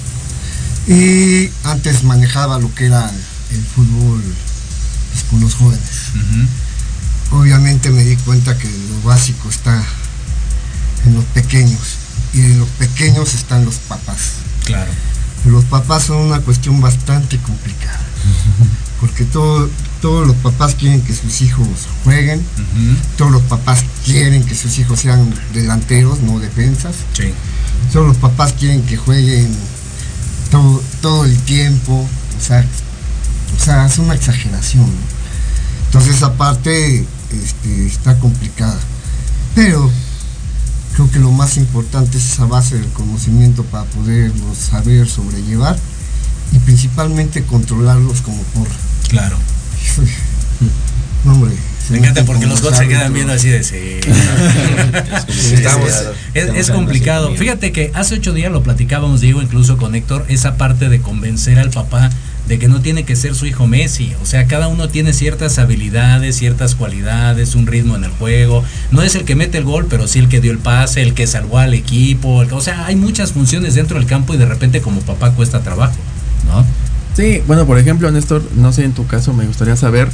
[0.87, 3.11] y antes manejaba lo que era
[3.51, 4.21] el fútbol
[5.11, 6.11] pues, con los jóvenes.
[7.31, 9.83] Obviamente me di cuenta que lo básico está
[11.05, 11.97] en los pequeños
[12.33, 14.33] y en los pequeños están los papás.
[14.65, 14.91] Claro.
[15.45, 17.99] Los papás son una cuestión bastante complicada
[18.99, 19.69] porque todo,
[20.01, 21.67] todos los papás quieren que sus hijos
[22.03, 22.43] jueguen,
[23.17, 26.95] todos los papás quieren que sus hijos sean delanteros, no defensas.
[27.91, 29.55] Todos los papás quieren que jueguen
[30.49, 31.93] todo, todo el tiempo,
[32.37, 32.65] o sea,
[33.55, 34.89] o sea, es una exageración.
[35.85, 37.05] Entonces esa parte
[37.43, 38.79] este, está complicada.
[39.53, 39.89] Pero
[40.93, 45.77] creo que lo más importante es esa base del conocimiento para poderlos saber sobrellevar
[46.51, 48.67] y principalmente controlarlos como por
[49.09, 49.37] Claro.
[51.23, 51.55] No, hombre.
[51.89, 53.75] Me encanta porque los gols se quedan viendo así de sí.
[56.33, 57.35] es, complicado.
[57.35, 61.59] Fíjate que hace ocho días lo platicábamos, digo, incluso con Héctor, esa parte de convencer
[61.59, 62.09] al papá
[62.47, 64.13] de que no tiene que ser su hijo Messi.
[64.21, 68.63] O sea, cada uno tiene ciertas habilidades, ciertas cualidades, un ritmo en el juego.
[68.91, 71.13] No es el que mete el gol, pero sí el que dio el pase, el
[71.13, 72.45] que salvó al equipo.
[72.51, 75.95] o sea, hay muchas funciones dentro del campo y de repente como papá cuesta trabajo,
[76.47, 76.65] ¿no?
[77.15, 80.09] Sí, bueno, por ejemplo, Néstor, no sé en tu caso, me gustaría saber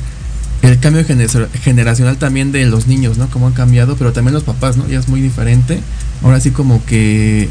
[0.61, 3.27] el cambio generacional también de los niños, ¿no?
[3.29, 4.87] Cómo han cambiado, pero también los papás, ¿no?
[4.87, 5.79] Ya es muy diferente.
[6.23, 7.49] Ahora sí como que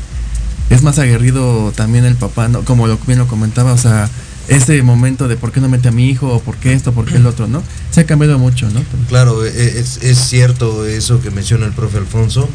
[0.70, 2.62] es más aguerrido también el papá, ¿no?
[2.62, 4.08] Como lo, bien lo comentaba, o sea,
[4.50, 7.04] ese momento de por qué no mete a mi hijo, o por qué esto, por
[7.06, 7.62] qué el otro, ¿no?
[7.90, 8.82] Se ha cambiado mucho, ¿no?
[9.08, 12.48] Claro, e, es, es cierto eso que menciona el profe Alfonso.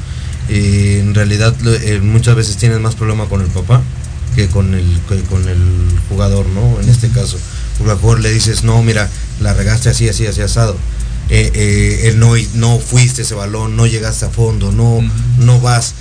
[0.50, 3.82] Y en realidad eh, muchas veces tienes más problema con el papá
[4.36, 5.60] que con el, con el
[6.10, 6.80] jugador, ¿no?
[6.82, 7.38] En este caso.
[7.78, 10.76] Porque al jugador le dices, no, mira, la regaste así, así, así asado.
[11.30, 15.00] Eh, eh, no, no fuiste ese balón, no llegaste a fondo, no,
[15.40, 15.96] no vas.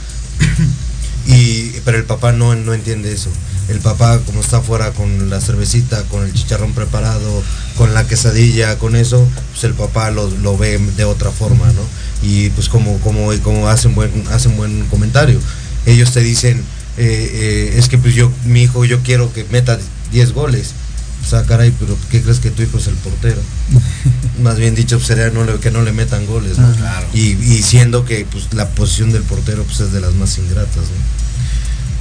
[1.27, 3.31] Y, pero el papá no, no entiende eso.
[3.69, 7.43] El papá, como está afuera con la cervecita, con el chicharrón preparado,
[7.77, 11.83] con la quesadilla, con eso, pues el papá lo, lo ve de otra forma, ¿no?
[12.23, 15.41] Y pues como, como, como hacen, buen, hacen buen comentario.
[15.87, 16.59] Ellos te dicen,
[16.99, 19.79] eh, eh, es que pues yo, mi hijo, yo quiero que meta
[20.13, 20.75] 10 goles.
[21.23, 23.41] O sea, caray, pero ¿qué crees que tu hijo es el portero?
[24.43, 26.69] Más bien dicho, pues, sería no le, que no le metan goles, ¿no?
[27.15, 30.85] y, siendo que pues, la posición del portero pues, es de las más ingratas,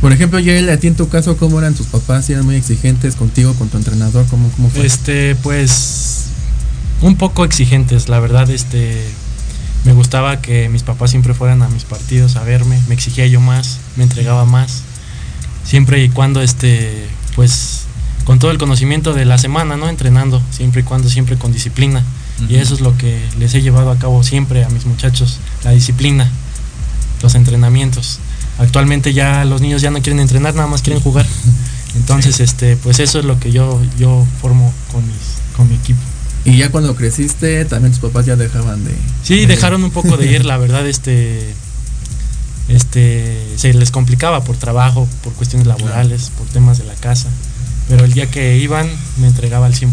[0.01, 2.29] Por ejemplo, Yael, a ti en tu caso, ¿cómo eran tus papás?
[2.29, 4.25] ¿Eran muy exigentes contigo, con tu entrenador?
[4.29, 4.85] ¿Cómo, cómo fue?
[4.85, 6.25] Este, pues,
[7.01, 9.05] un poco exigentes, la verdad, este,
[9.85, 13.41] me gustaba que mis papás siempre fueran a mis partidos a verme, me exigía yo
[13.41, 14.81] más, me entregaba más,
[15.65, 17.82] siempre y cuando este, pues
[18.25, 19.89] con todo el conocimiento de la semana, ¿no?
[19.89, 22.03] Entrenando, siempre y cuando, siempre con disciplina.
[22.49, 25.71] Y eso es lo que les he llevado a cabo siempre a mis muchachos, la
[25.71, 26.29] disciplina,
[27.21, 28.19] los entrenamientos.
[28.57, 31.25] Actualmente ya los niños ya no quieren entrenar, nada más quieren jugar.
[31.95, 35.15] Entonces, este, pues eso es lo que yo, yo formo con mis,
[35.55, 36.01] con mi equipo.
[36.45, 38.91] Y ya cuando creciste, también tus papás ya dejaban de.
[39.23, 41.53] Sí, dejaron un poco de ir, la verdad, este.
[42.67, 43.53] Este.
[43.57, 47.29] Se les complicaba por trabajo, por cuestiones laborales, por temas de la casa.
[47.89, 48.87] Pero el día que iban,
[49.19, 49.91] me entregaba al 100%.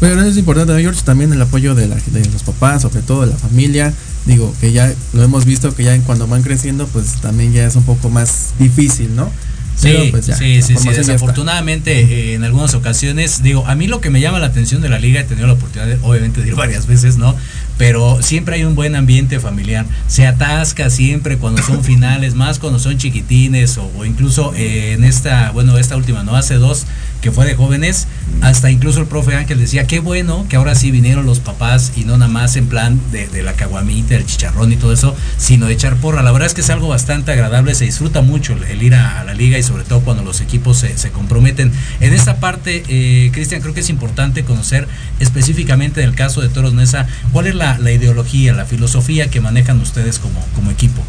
[0.00, 3.28] Bueno, es importante, George, también el apoyo de, la, de los papás, sobre todo de
[3.28, 3.94] la familia.
[4.26, 7.76] digo, que ya lo hemos visto que ya cuando van creciendo, pues también ya es
[7.76, 9.30] un poco más difícil, ¿no?
[9.76, 14.10] Sí, pues sí, sí, sí, Desafortunadamente, eh, en algunas ocasiones, digo, a mí lo que
[14.10, 16.54] me llama la atención de la liga, he tenido la oportunidad, de, obviamente, de ir
[16.54, 17.34] varias veces, ¿no?
[17.78, 19.86] Pero siempre hay un buen ambiente familiar.
[20.06, 25.50] Se atasca siempre cuando son finales, más cuando son chiquitines o, incluso eh, en esta,
[25.52, 26.36] bueno, esta última, ¿no?
[26.36, 26.86] Hace dos
[27.22, 28.08] que fue de jóvenes,
[28.40, 32.04] hasta incluso el profe Ángel decía, qué bueno que ahora sí vinieron los papás y
[32.04, 35.74] no nada más en plan de, la caguamita, el chicharrón y todo eso, sino de
[35.74, 36.22] echar porra.
[36.22, 39.34] La verdad es que es algo bastante agradable, se disfruta mucho el, ir a, la
[39.34, 41.70] liga y sobre todo cuando los equipos se, comprometen.
[42.00, 44.88] En esta parte, eh, Cristian, creo que es importante conocer
[45.20, 47.61] específicamente del caso de Toros Nesa, cuál es la,
[47.92, 51.02] ideología, la filosofía que manejan ustedes como, como equipo.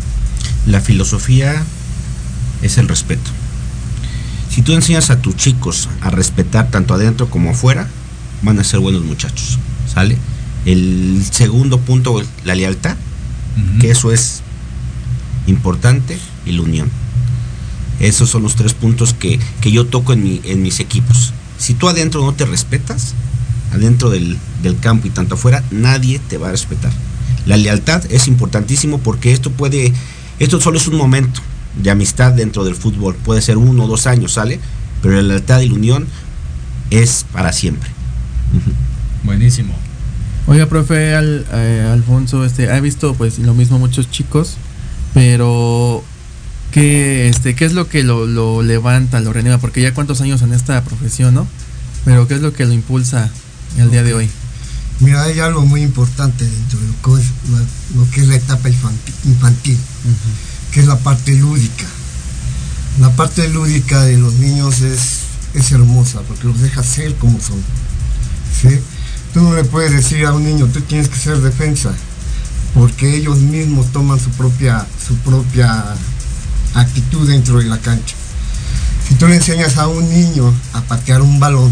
[0.65, 1.63] La filosofía
[2.61, 3.31] es el respeto
[4.53, 7.87] si tú enseñas a tus chicos a respetar tanto adentro como afuera,
[8.43, 9.57] van a ser buenos muchachos,
[9.91, 10.15] ¿sale?
[10.65, 12.95] El segundo punto, la lealtad,
[13.79, 14.43] que eso es
[15.47, 16.91] importante, y la unión.
[17.99, 21.33] Esos son los tres puntos que, yo toco en, en, mis equipos.
[21.57, 23.15] Si tú adentro no te respetas,
[23.73, 26.91] adentro del, del campo y tanto afuera, nadie te va a respetar.
[27.45, 29.91] La lealtad es importantísimo porque esto puede,
[30.39, 31.41] esto solo es un momento,
[31.75, 33.15] de amistad dentro del fútbol.
[33.15, 34.59] Puede ser uno o dos años, ¿sale?
[35.01, 36.07] Pero la lealtad y la unión
[36.89, 37.89] es para siempre.
[39.23, 39.73] Buenísimo.
[40.45, 44.57] Oiga, profe eh, Alfonso, este, ha visto pues lo mismo muchos chicos,
[45.13, 46.03] pero
[46.71, 49.59] ¿qué, este, ¿qué es lo que lo, lo levanta, lo renueva?
[49.59, 51.47] Porque ya cuántos años en esta profesión, ¿no?
[52.03, 53.31] Pero ¿qué es lo que lo impulsa
[53.77, 54.29] el día de hoy?
[54.99, 57.59] Mira, hay algo muy importante dentro de lo que es la,
[57.99, 59.79] lo que es la etapa infantil
[60.73, 61.85] que es la parte lúdica.
[62.99, 65.19] La parte lúdica de los niños es,
[65.53, 67.61] es hermosa porque los deja ser como son.
[68.59, 68.79] ¿sí?
[69.33, 71.91] Tú no le puedes decir a un niño, tú tienes que ser defensa,
[72.73, 75.95] porque ellos mismos toman su propia, su propia
[76.73, 78.15] actitud dentro de la cancha.
[79.07, 81.71] Si tú le enseñas a un niño a patear un balón,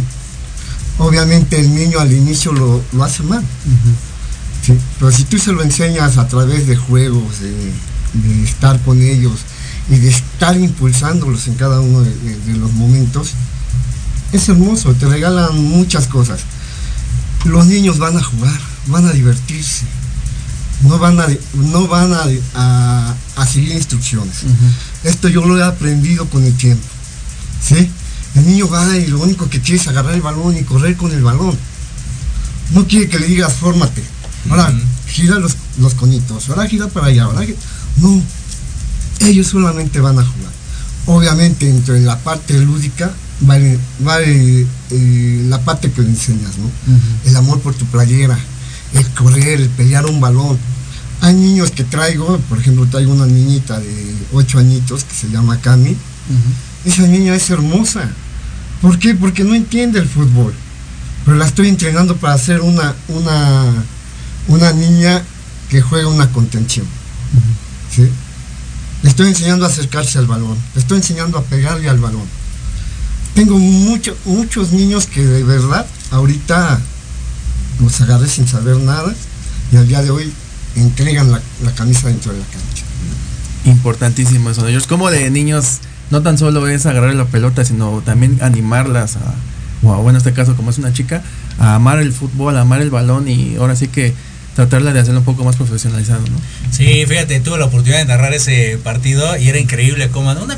[1.01, 3.43] obviamente el niño al inicio lo, hace mal.
[4.99, 7.51] Pero si tú se lo enseñas a través de juegos, de,
[8.13, 9.39] de estar con ellos
[9.89, 13.31] y de estar impulsándolos en cada uno de, los momentos,
[14.31, 16.41] es hermoso, te regalan muchas cosas.
[17.45, 19.85] Los niños van a jugar, van a divertirse,
[20.83, 24.43] no van a, no van a, a, seguir instrucciones.
[25.03, 26.87] Esto yo lo he aprendido con el tiempo.
[27.67, 27.89] ¿sí?
[28.35, 31.11] El niño va y lo único que quiere es agarrar el balón y correr con
[31.11, 31.57] el balón.
[32.71, 34.01] No quiere que le digas, fórmate.
[34.49, 34.73] Ahora,
[35.07, 37.45] gira los, los conitos, ahora gira para allá, ahora
[37.97, 38.21] no,
[39.19, 40.51] ellos solamente van a jugar.
[41.07, 43.11] Obviamente, entre la parte lúdica
[43.49, 43.57] va,
[44.21, 44.65] eh,
[45.47, 46.69] la parte que le enseñas, ¿no?
[47.25, 48.37] El amor por tu playera,
[48.93, 50.57] el correr, el pelear un balón.
[51.21, 55.59] Hay niños que traigo, por ejemplo, traigo una niñita de 8 añitos que se llama
[55.59, 55.95] Cami.
[56.85, 58.09] Esa niña es hermosa.
[58.81, 59.13] ¿Por qué?
[59.13, 60.53] Porque no entiende el fútbol.
[61.25, 63.83] Pero la estoy entrenando para ser una, una,
[64.47, 65.21] una niña
[65.69, 66.85] que juega una contención.
[67.95, 68.09] ¿sí?
[69.03, 72.25] Le estoy enseñando a acercarse al balón, le estoy enseñando a pegarle al balón.
[73.33, 76.79] Tengo muchos muchos niños que de verdad ahorita
[77.79, 79.13] los agarré sin saber nada
[79.71, 80.31] y al día de hoy
[80.75, 81.41] entregan la,
[81.75, 82.83] camisa dentro de la cancha.
[83.65, 84.67] Importantísimo eso.
[84.67, 85.79] Ellos como de niños
[86.11, 89.33] no tan solo es agarrar la pelota, sino también animarlas a,
[89.83, 91.23] o bueno, en este caso como es una chica,
[91.57, 94.13] a amar el fútbol, a amar el balón y ahora sí que
[94.55, 96.37] tratarla de hacerlo un poco más profesionalizado, ¿no?
[96.71, 100.57] Sí, fíjate, tuve la oportunidad de narrar ese partido y era increíble como una, una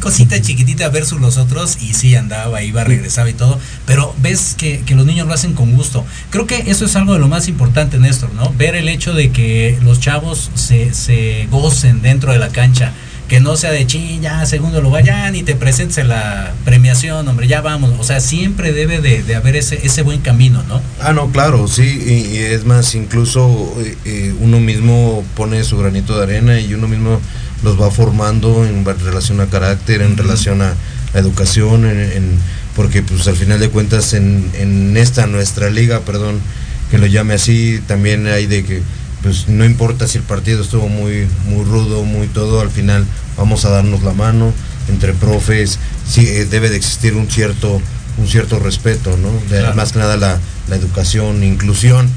[0.00, 4.84] cosita chiquitita versus los otros y sí andaba, iba, regresaba y todo, pero ves que,
[4.94, 6.04] los niños lo hacen con gusto.
[6.30, 8.52] Creo que eso es algo de lo más importante, Néstor, ¿no?
[8.52, 12.92] Ver el hecho de que los chavos se, se gocen dentro de la cancha
[13.28, 17.46] que no sea de ching, ya segundo lugar, ya ni te presentes la premiación, hombre,
[17.46, 17.92] ya vamos.
[17.98, 20.80] O sea, siempre debe de, haber ese, ese buen camino, ¿no?
[21.00, 21.82] Ah, no, claro, sí,
[22.32, 26.88] y, es más, incluso eh, eh, uno mismo pone su granito de arena y uno
[26.88, 27.20] mismo
[27.62, 30.74] los va formando en relación a carácter, en relación a,
[31.14, 32.38] educación, en,
[32.76, 36.38] porque pues al final de cuentas en, en esta nuestra liga, perdón,
[36.90, 38.82] que lo llame así, también hay de que
[39.22, 43.04] pues no importa si el partido estuvo muy, muy rudo, muy todo, al final
[43.36, 44.52] vamos a darnos la mano
[44.88, 47.80] entre profes, sí, eh, debe de existir un cierto,
[48.16, 49.30] un cierto respeto, ¿no?
[49.74, 50.38] Más que nada la,
[50.74, 52.08] educación, inclusión,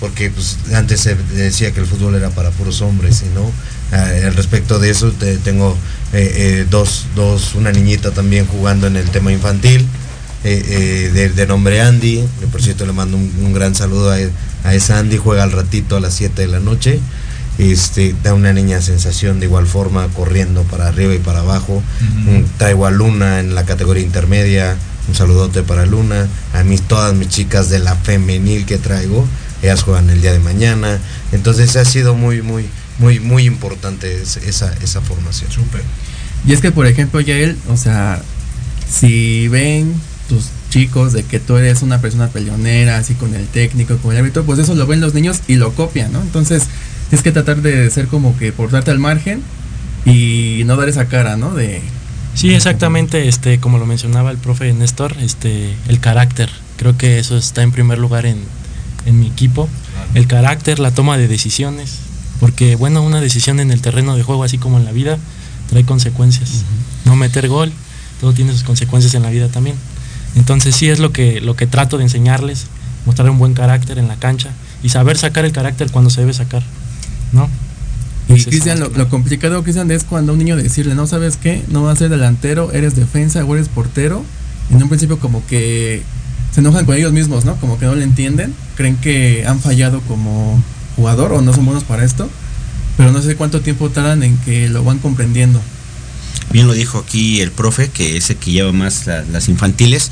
[0.00, 3.50] porque pues, antes se decía que el fútbol era para puros hombres, y no.
[3.92, 5.12] Eh, al respecto de eso
[5.44, 5.76] tengo
[6.12, 9.86] eh, dos, dos, una niñita también jugando en el tema infantil,
[10.42, 14.16] de, nombre Andy, por cierto le mando un, un gran saludo a,
[14.64, 17.00] a esa Andy, juega al ratito a las 7 de la noche.
[17.58, 21.82] este, da una niña sensación de igual forma, corriendo para arriba y para abajo.
[22.58, 24.76] Traigo a Luna en la categoría intermedia,
[25.08, 26.26] un saludote para Luna.
[26.54, 29.26] A mí, todas mis chicas de la femenil que traigo,
[29.62, 30.98] ellas juegan el día de mañana.
[31.32, 32.64] Entonces ha sido muy, muy,
[32.98, 35.50] muy, muy importante es- esa, esa formación.
[35.52, 35.82] Súper.
[36.46, 38.22] Y es que, por ejemplo, Yael, o sea,
[38.90, 39.92] si ven
[40.30, 44.18] tus chicos de que tú eres una persona peleonera, así con el técnico, con el
[44.18, 46.22] árbitro, pues eso lo ven los niños y lo copian, ¿no?
[46.22, 46.68] Entonces,
[47.10, 49.42] tienes que tratar de ser como que portarte al margen
[50.06, 51.54] y no dar esa cara, ¿no?
[51.54, 51.82] De...
[52.34, 56.48] Sí, exactamente, este, como lo mencionaba el profe Néstor, este, el carácter.
[56.76, 58.38] Creo que eso está en primer lugar en,
[59.04, 59.68] en mi equipo.
[60.14, 61.98] El carácter, la toma de decisiones.
[62.38, 65.18] Porque, bueno, una decisión en el terreno de juego, así como en la vida,
[65.68, 66.64] trae consecuencias.
[67.04, 67.72] No meter gol,
[68.20, 69.76] todo tiene sus consecuencias en la vida también.
[70.36, 72.66] Entonces sí es lo que, lo que trato de enseñarles,
[73.06, 74.50] mostrar un buen carácter en la cancha
[74.82, 76.62] y saber sacar el carácter cuando se debe sacar,
[77.32, 77.48] ¿no?
[78.28, 81.64] Y Cristian, lo, lo complicado, Cristian, es cuando a un niño decirle, no sabes qué,
[81.68, 84.24] no vas a ser delantero, eres defensa o eres portero.
[84.70, 86.02] En un principio como que
[86.52, 87.56] se enojan con ellos mismos, ¿no?
[87.56, 90.62] Como que no le entienden, creen que han fallado como
[90.94, 92.28] jugador o no son buenos para esto,
[92.96, 95.60] pero no sé cuánto tiempo tardan en que lo van comprendiendo.
[96.52, 100.10] Bien lo dijo aquí el profe, que es el que lleva más la- las infantiles.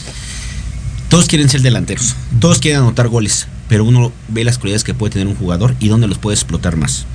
[1.08, 5.12] Todos quieren ser delanteros, todos quieren anotar goles, pero uno ve las cualidades que puede
[5.12, 7.06] tener un jugador y dónde los puede explotar más.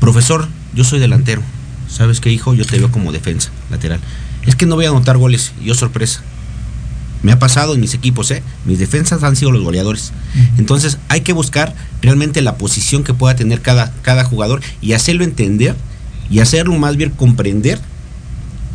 [0.00, 1.42] Profesor, yo soy delantero.
[1.88, 2.52] ¿Sabes qué, hijo?
[2.54, 4.00] Yo te veo como defensa, lateral.
[4.44, 6.20] Es que no voy a anotar goles, yo sorpresa.
[7.22, 8.42] Me ha pasado en mis equipos, ¿eh?
[8.64, 10.12] Mis defensas han sido los goleadores.
[10.58, 15.24] Entonces hay que buscar realmente la posición que pueda tener cada, cada jugador y hacerlo
[15.24, 15.74] entender
[16.30, 17.80] y hacerlo más bien comprender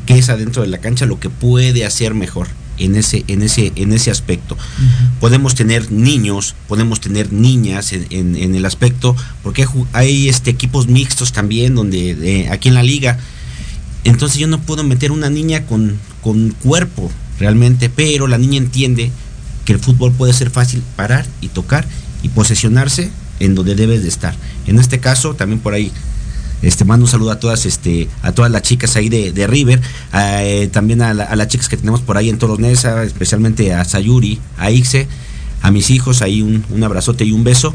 [0.06, 2.48] qué es adentro de la cancha lo que puede hacer mejor
[2.78, 4.58] en ese, en ese, en ese aspecto.
[5.20, 10.88] Podemos tener niños, podemos tener niñas en, en- en el aspecto, porque hay, este, equipos
[10.88, 13.20] mixtos también, donde de- aquí en la liga.
[14.04, 19.12] Entonces yo no puedo meter una niña con, con cuerpo realmente, pero la niña entiende
[19.66, 21.88] que el fútbol puede ser fácil parar y tocar
[22.22, 24.36] y posesionarse en donde debes de estar.
[24.68, 25.92] En este caso, también por ahí
[26.64, 29.80] este, mando un saludo a todas, este, a todas las chicas ahí de, River,
[30.14, 33.74] eh, también a, la- a las chicas que tenemos por ahí en Toros Neza, especialmente
[33.74, 35.08] a Sayuri, a Ixe,
[35.62, 37.74] a mis hijos, ahí un, un abrazote y un beso.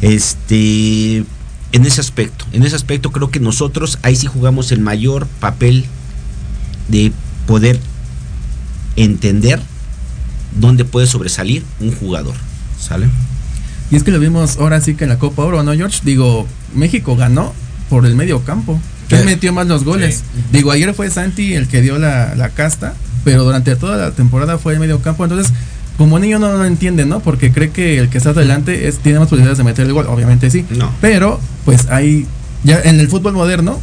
[0.00, 1.18] Este,
[1.72, 5.84] en ese aspecto, en ese aspecto creo que nosotros ahí sí jugamos el mayor papel
[6.88, 7.12] de
[7.46, 7.78] poder
[8.96, 9.60] entender
[10.58, 12.34] dónde puede sobresalir un jugador,
[12.80, 13.08] ¿sale?
[13.90, 16.00] Y es que lo vimos ahora sí que en la Copa Oro, ¿no, George?
[16.04, 17.52] Digo, México ganó
[17.90, 18.80] por el medio campo.
[19.08, 19.26] ¿Quién Sí.
[19.26, 20.16] metió más los goles?
[20.34, 20.42] Sí.
[20.52, 24.56] Digo, ayer fue Santi el que dio la, la casta, pero durante toda la temporada
[24.56, 25.24] fue el medio campo.
[25.24, 25.52] Entonces,
[25.98, 27.20] como niño no lo entiende, ¿no?
[27.20, 30.06] Porque cree que el que está adelante es, tiene más posibilidades de meter el gol.
[30.06, 30.64] Obviamente sí.
[30.70, 30.90] No.
[31.02, 32.26] Pero, pues hay,
[32.64, 33.78] ya en el fútbol moderno,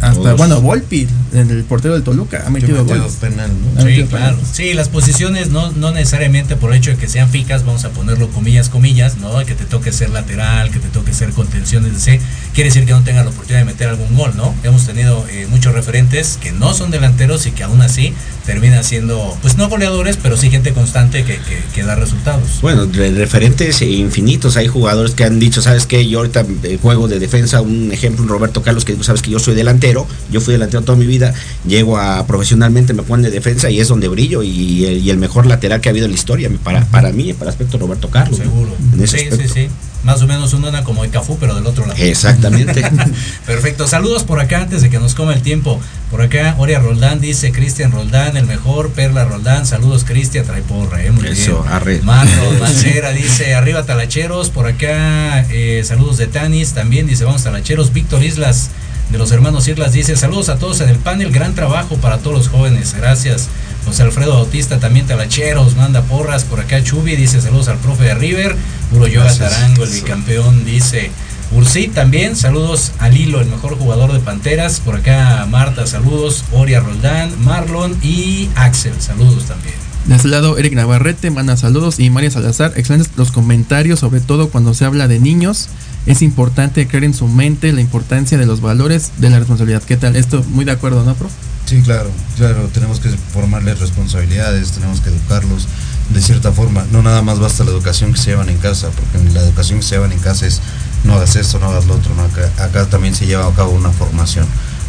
[0.00, 0.38] hasta, Todos.
[0.38, 3.16] bueno, Volpi, en el portero del Toluca, ha metido metido goles.
[3.20, 3.82] penal, ¿no?
[3.82, 4.08] Sí, claro.
[4.08, 4.36] penal.
[4.50, 7.90] Sí, las posiciones no, no necesariamente por el hecho de que sean fijas, vamos a
[7.90, 9.44] ponerlo comillas, comillas, ¿no?
[9.44, 12.18] Que te toque ser lateral, que te toque ser contención, etc.
[12.54, 14.54] Quiere decir que no tenga la oportunidad de meter algún gol, ¿no?
[14.64, 18.12] Hemos tenido eh, muchos referentes que no son delanteros y que aún así
[18.44, 22.58] terminan siendo, pues no goleadores, pero sí gente constante que, que, que da resultados.
[22.60, 24.56] Bueno, referentes infinitos.
[24.56, 26.08] Hay jugadores que han dicho, ¿sabes qué?
[26.08, 27.60] Yo ahorita eh, juego de defensa.
[27.60, 30.06] Un ejemplo, Roberto Carlos, que dijo, sabes que yo soy delantero.
[30.32, 31.32] Yo fui delantero toda mi vida.
[31.66, 34.42] Llego a profesionalmente, me ponen de defensa y es donde brillo.
[34.42, 37.32] Y, el- y el mejor lateral que ha habido en la historia, para, para mí,
[37.32, 38.38] para aspecto Roberto Carlos.
[38.40, 38.44] ¿no?
[38.44, 38.76] Seguro.
[38.94, 39.68] En ese Sí, sí, sí.
[40.02, 41.98] Más o menos uno era como de Cafú, pero del otro lado.
[42.00, 42.82] Exactamente.
[43.46, 43.86] Perfecto.
[43.86, 45.80] Saludos por acá antes de que nos coma el tiempo.
[46.10, 48.90] Por acá, Oria Roldán dice Cristian Roldán, el mejor.
[48.90, 51.72] Perla Roldán, saludos Cristian, trae porra, eh, muy Eso, bien.
[51.72, 52.00] arre.
[52.02, 54.50] Marco Mancera dice, arriba Talacheros.
[54.50, 57.92] Por acá, eh, saludos de Tanis, también dice, vamos Talacheros.
[57.92, 58.70] Víctor Islas,
[59.10, 62.36] de los hermanos Islas, dice, saludos a todos en el panel, gran trabajo para todos
[62.36, 63.48] los jóvenes, gracias.
[63.84, 66.44] José Alfredo Bautista, también Talacheros, manda porras.
[66.44, 68.56] Por acá, Chubi dice, saludos al profe de River.
[68.90, 69.52] Puro Yoga Gracias.
[69.52, 71.10] Tarango, el bicampeón, dice.
[71.52, 74.78] Ursi también, saludos a Lilo, el mejor jugador de Panteras.
[74.80, 76.44] Por acá Marta, saludos.
[76.52, 79.74] Oria Roldán, Marlon y Axel, saludos también.
[80.06, 84.48] De este lado, Eric Navarrete manda saludos y María Salazar, excelentes los comentarios, sobre todo
[84.48, 85.68] cuando se habla de niños.
[86.06, 89.82] Es importante creer en su mente la importancia de los valores de la responsabilidad.
[89.82, 90.16] ¿Qué tal?
[90.16, 91.32] Esto, muy de acuerdo, ¿no, prof?
[91.70, 95.68] Sí, claro, claro, tenemos que formarles responsabilidades, tenemos que educarlos
[96.08, 96.84] de cierta forma.
[96.90, 99.86] No nada más basta la educación que se llevan en casa, porque la educación que
[99.86, 100.60] se llevan en casa es
[101.04, 102.12] no hagas esto, no hagas lo otro.
[102.16, 102.24] ¿no?
[102.24, 104.46] Acá, acá también se lleva a cabo una formación,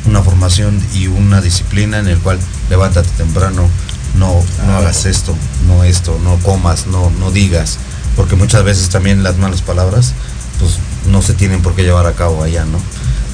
[0.08, 2.40] una formación y una disciplina en el cual
[2.72, 3.70] levántate temprano,
[4.16, 5.36] no, no hagas esto,
[5.68, 7.78] no esto, no comas, no, no digas,
[8.16, 10.14] porque muchas veces también las malas palabras
[10.58, 10.80] pues
[11.12, 12.80] no se tienen por qué llevar a cabo allá, ¿no?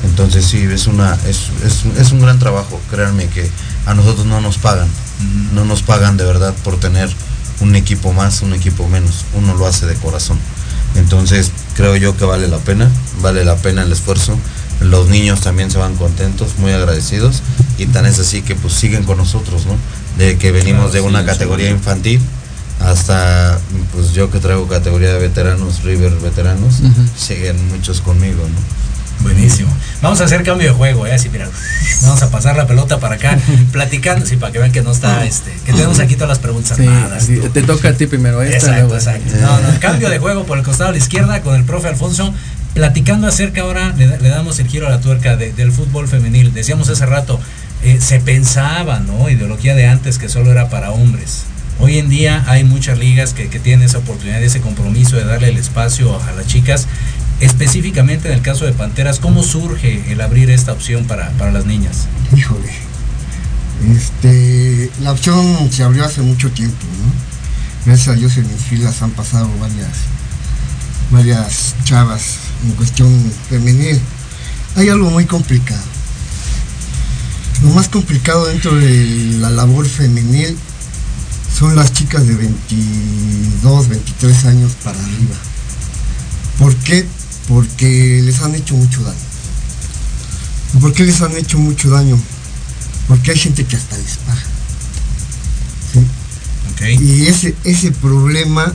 [0.04, 3.50] Entonces sí, es, una, es, es, es un gran trabajo, créanme que
[3.86, 4.88] a nosotros no nos pagan,
[5.54, 7.10] no nos pagan de verdad por tener
[7.62, 10.38] un equipo más, un equipo menos, uno lo hace de corazón.
[10.96, 12.90] Entonces creo yo que vale la pena,
[13.22, 14.38] vale la pena el esfuerzo.
[14.80, 17.42] Los niños también se van contentos, muy agradecidos
[17.80, 19.76] y tan es así que pues siguen con nosotros, ¿no?
[20.18, 22.22] De que venimos Claro, de sí, una categoría infantil
[22.80, 23.60] hasta
[23.94, 26.76] pues yo que traigo categoría de veteranos, River veteranos,
[27.18, 28.60] siguen muchos conmigo, ¿no?
[29.22, 29.70] Buenísimo.
[30.02, 31.14] Vamos a hacer cambio de juego, ¿eh?
[31.14, 31.50] Así, mira,
[32.04, 33.38] vamos a pasar la pelota para acá,
[33.72, 36.78] platicando, sí, para que vean que no está, este, que tenemos aquí todas las preguntas
[36.78, 37.28] Sí, armadas.
[37.54, 38.58] te, toca a ti primero esta.
[38.58, 39.34] Exacto, exacto.
[39.42, 42.34] No, no, cambio de juego por el costado de la izquierda con el profe Alfonso,
[42.74, 46.08] platicando acerca ahora, le, da- le damos el giro a la tuerca de- del fútbol
[46.08, 46.54] femenil.
[46.54, 47.40] Decíamos hace rato,
[47.84, 49.30] eh, se pensaba, ¿no?
[49.30, 51.44] Ideología de antes que solo era para hombres.
[51.80, 55.50] Hoy en día hay muchas ligas que, que tienen esa oportunidad, ese compromiso de darle
[55.50, 56.88] el espacio a las chicas.
[57.40, 61.66] Específicamente en el caso de Panteras, ¿cómo surge el abrir esta opción para, para las
[61.66, 62.08] niñas?
[62.36, 62.72] Híjole.
[63.96, 67.28] Este, la opción se abrió hace mucho tiempo, ¿no?
[67.86, 69.98] Gracias a Dios en mis filas han pasado varias,
[71.12, 73.10] varias chavas en cuestión
[73.50, 74.00] femenil.
[74.76, 75.84] Hay algo muy complicado.
[77.62, 80.58] Lo más complicado dentro de la labor femenil
[81.58, 85.36] son las chicas de 22, 23 años para arriba.
[86.60, 87.08] ¿Por qué?
[87.48, 89.20] Porque les han hecho mucho daño.
[90.82, 92.20] ¿Por qué les han hecho mucho daño?
[93.08, 94.44] Porque hay gente que hasta les paga.
[95.94, 96.06] ¿sí?
[97.02, 98.74] Y ese, ese problema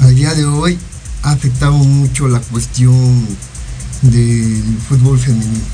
[0.00, 0.78] al día de hoy
[1.22, 3.26] ha afectado mucho la cuestión
[4.02, 5.64] del fútbol femenino.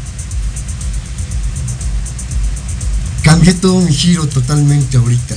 [3.23, 5.35] Cambié todo mi giro totalmente ahorita,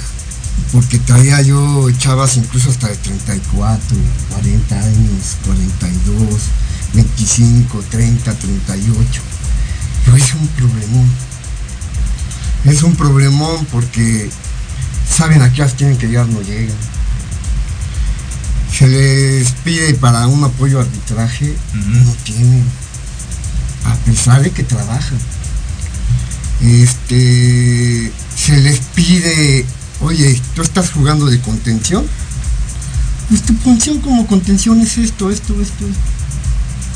[0.73, 3.97] porque traía yo chavas incluso hasta de 34,
[4.29, 6.41] 40 años, 42,
[6.93, 9.21] 25, 30, 38.
[10.05, 11.09] Pero es un problemón.
[12.65, 14.29] Es un problemón porque
[15.09, 16.75] saben a qué horas tienen que llegar, no llegan.
[18.77, 22.63] Se les pide para un apoyo arbitraje, no tienen.
[23.85, 25.17] A pesar de que trabajan.
[26.61, 29.65] Este se les pide,
[30.01, 32.05] oye, tú estás jugando de contención.
[33.29, 36.17] Pues tu función como contención es esto, esto, esto, esto.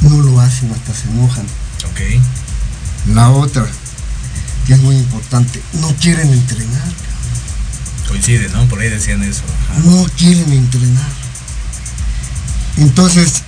[0.02, 1.46] No lo hacen, hasta se enojan.
[1.46, 3.14] Ok.
[3.14, 3.66] La otra,
[4.68, 6.92] que es muy importante, no quieren entrenar.
[8.08, 8.66] Coincide, ¿no?
[8.68, 9.42] Por ahí decían eso.
[9.72, 9.80] Ajá.
[9.86, 11.10] no quieren entrenar.
[12.78, 13.44] Entonces,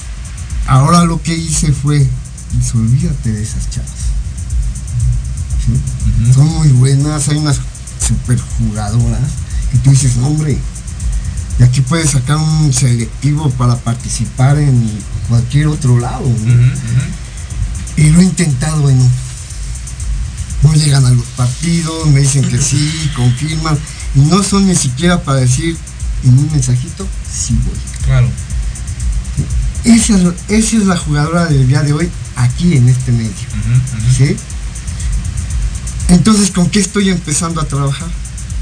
[0.68, 2.08] ahora lo que hice fue,
[2.54, 3.90] pues, olvídate de esas chavas.
[5.66, 6.34] ¿Sí?
[6.34, 7.58] Son muy buenas, hay unas
[8.06, 9.22] super jugadoras
[9.74, 10.58] y tú dices, "No, hombre,
[11.60, 14.90] y aquí puedes sacar un selectivo para participar en
[15.28, 16.26] cualquier otro lado.
[16.28, 16.74] ¿no?
[17.96, 19.10] Y lo he intentado y no.
[20.64, 23.78] No llegan a los partidos, me dicen que sí, confirman,
[24.16, 25.78] y no son ni siquiera para decir
[26.24, 27.78] en un mensajito, sí voy.
[28.06, 28.30] Claro.
[29.84, 33.32] Esa es, esa es la jugadora del día de hoy aquí en este medio.
[34.18, 34.38] ¿sí?
[36.10, 38.08] Entonces, ¿con qué estoy empezando a trabajar?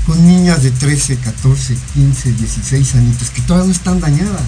[0.07, 4.41] Con niñas de 13, 14, 15, 16 añitos que todavía no están dañadas.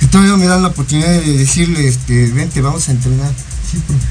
[0.00, 3.32] Que todavía me dan la oportunidad de decirle, este, vente, vamos a entrenar.
[3.70, 4.04] Sí, profe.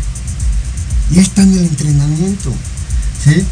[1.11, 2.53] Ya están en el entrenamiento.
[3.23, 3.43] ¿sí?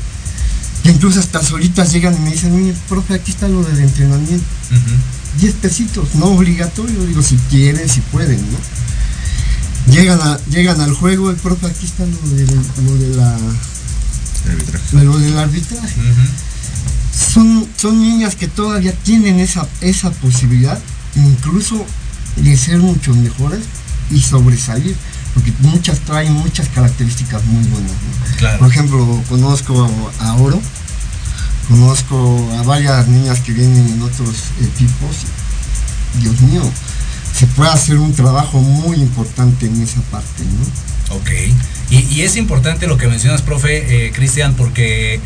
[0.83, 4.45] Que incluso hasta solitas llegan y me dicen, mire, profe, aquí está lo del entrenamiento.
[5.39, 9.93] 10 pesitos, no obligatorio, digo, si quieren, si pueden, ¿no?
[9.93, 13.37] Llegan, a, llegan al juego, el profe, aquí está lo, del- lo de la
[15.03, 15.95] lo del arbitraje.
[17.33, 20.79] Son, son niñas que todavía tienen esa, esa posibilidad,
[21.15, 21.85] incluso
[22.37, 23.61] de ser mucho mejores
[24.09, 24.95] y sobresalir,
[25.33, 27.91] porque muchas traen muchas características muy buenas.
[27.91, 28.37] ¿no?
[28.37, 28.59] Claro.
[28.59, 29.89] Por ejemplo, conozco
[30.19, 30.61] a Oro,
[31.67, 35.25] conozco a varias niñas que vienen en otros equipos.
[36.19, 36.63] Dios mío,
[37.37, 41.15] se puede hacer un trabajo muy importante en esa parte, ¿no?
[41.15, 41.29] Ok.
[41.89, 45.19] Y, y es importante lo que mencionas, profe eh, Cristian, porque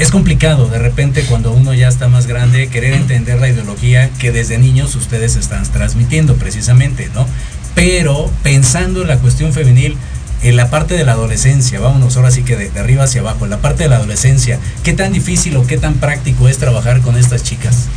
[0.00, 4.32] es complicado de repente cuando uno ya está más grande querer entender la ideología que
[4.32, 7.26] desde niños ustedes están transmitiendo precisamente, ¿no?
[7.74, 9.98] Pero pensando en la cuestión femenil,
[10.42, 13.44] en la parte de la adolescencia, vámonos ahora sí que de, de arriba hacia abajo,
[13.44, 17.02] en la parte de la adolescencia, ¿qué tan difícil o qué tan práctico es trabajar
[17.02, 17.88] con estas chicas?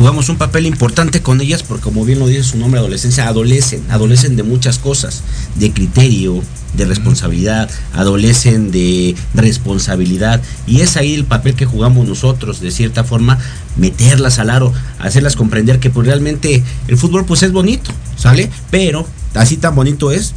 [0.00, 3.84] Jugamos un papel importante con ellas porque como bien lo dice su nombre, adolescencia, adolecen,
[3.90, 5.22] adolecen de muchas cosas,
[5.56, 6.42] de criterio,
[6.72, 13.04] de responsabilidad, adolecen de responsabilidad y es ahí el papel que jugamos nosotros, de cierta
[13.04, 13.38] forma,
[13.76, 18.48] meterlas al aro, hacerlas comprender que pues realmente el fútbol pues es bonito, ¿sale?
[18.70, 20.32] Pero así tan bonito es,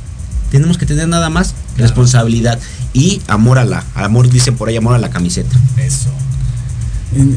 [0.51, 2.59] tenemos que tener nada más responsabilidad
[2.91, 5.55] y amor a la, amor dicen por ahí, amor a la camiseta.
[5.78, 6.09] Eso.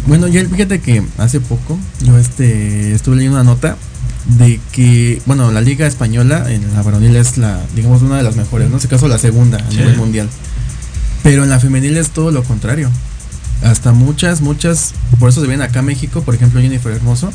[0.06, 3.76] Bueno, yo fíjate que hace poco yo este estuve leyendo una nota
[4.38, 8.36] de que, bueno, la liga española en la varonil es la, digamos, una de las
[8.36, 8.76] mejores, ¿no?
[8.76, 10.28] Este caso la segunda a nivel mundial.
[11.22, 12.90] Pero en la femenil es todo lo contrario.
[13.62, 17.32] Hasta muchas, muchas, por eso se ven acá a México, por ejemplo Jennifer Hermoso,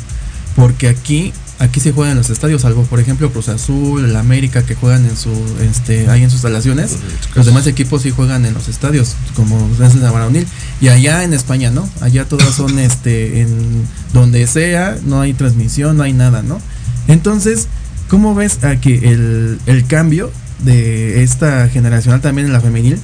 [0.56, 4.64] porque aquí aquí se juegan en los estadios, salvo por ejemplo Cruz Azul, el América
[4.64, 5.32] que juegan en su
[5.62, 6.98] este ahí en sus instalaciones.
[7.36, 10.48] Los demás equipos sí juegan en los estadios, como es la varonil.
[10.82, 11.88] Y allá en España, ¿no?
[12.02, 16.60] Allá todas son este en donde sea, no hay transmisión, no hay nada, ¿no?
[17.08, 17.68] Entonces,
[18.10, 20.32] ¿cómo ves aquí el, el cambio
[20.64, 22.98] de esta generacional también en la femenil?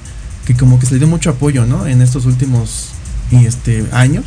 [0.45, 1.85] Que como que se le dio mucho apoyo, ¿no?
[1.85, 2.89] En estos últimos
[3.31, 4.25] este, años.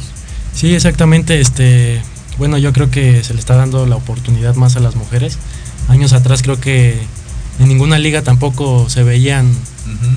[0.55, 1.41] Sí, exactamente.
[1.41, 2.03] Este,
[2.41, 5.37] bueno, yo creo que se le está dando la oportunidad más a las mujeres.
[5.89, 6.99] Años atrás creo que
[7.59, 9.47] en ninguna liga tampoco se veían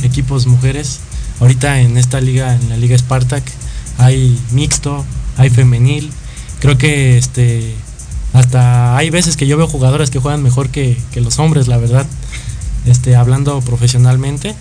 [0.03, 1.01] equipos mujeres.
[1.41, 3.43] Ahorita en esta liga, en la liga Spartak,
[3.97, 5.03] hay mixto,
[5.35, 6.11] hay femenil.
[6.61, 7.75] Creo que este
[8.31, 12.05] hasta hay veces que yo veo jugadoras que juegan mejor que, los hombres, la verdad.
[12.85, 14.55] Este, hablando profesionalmente,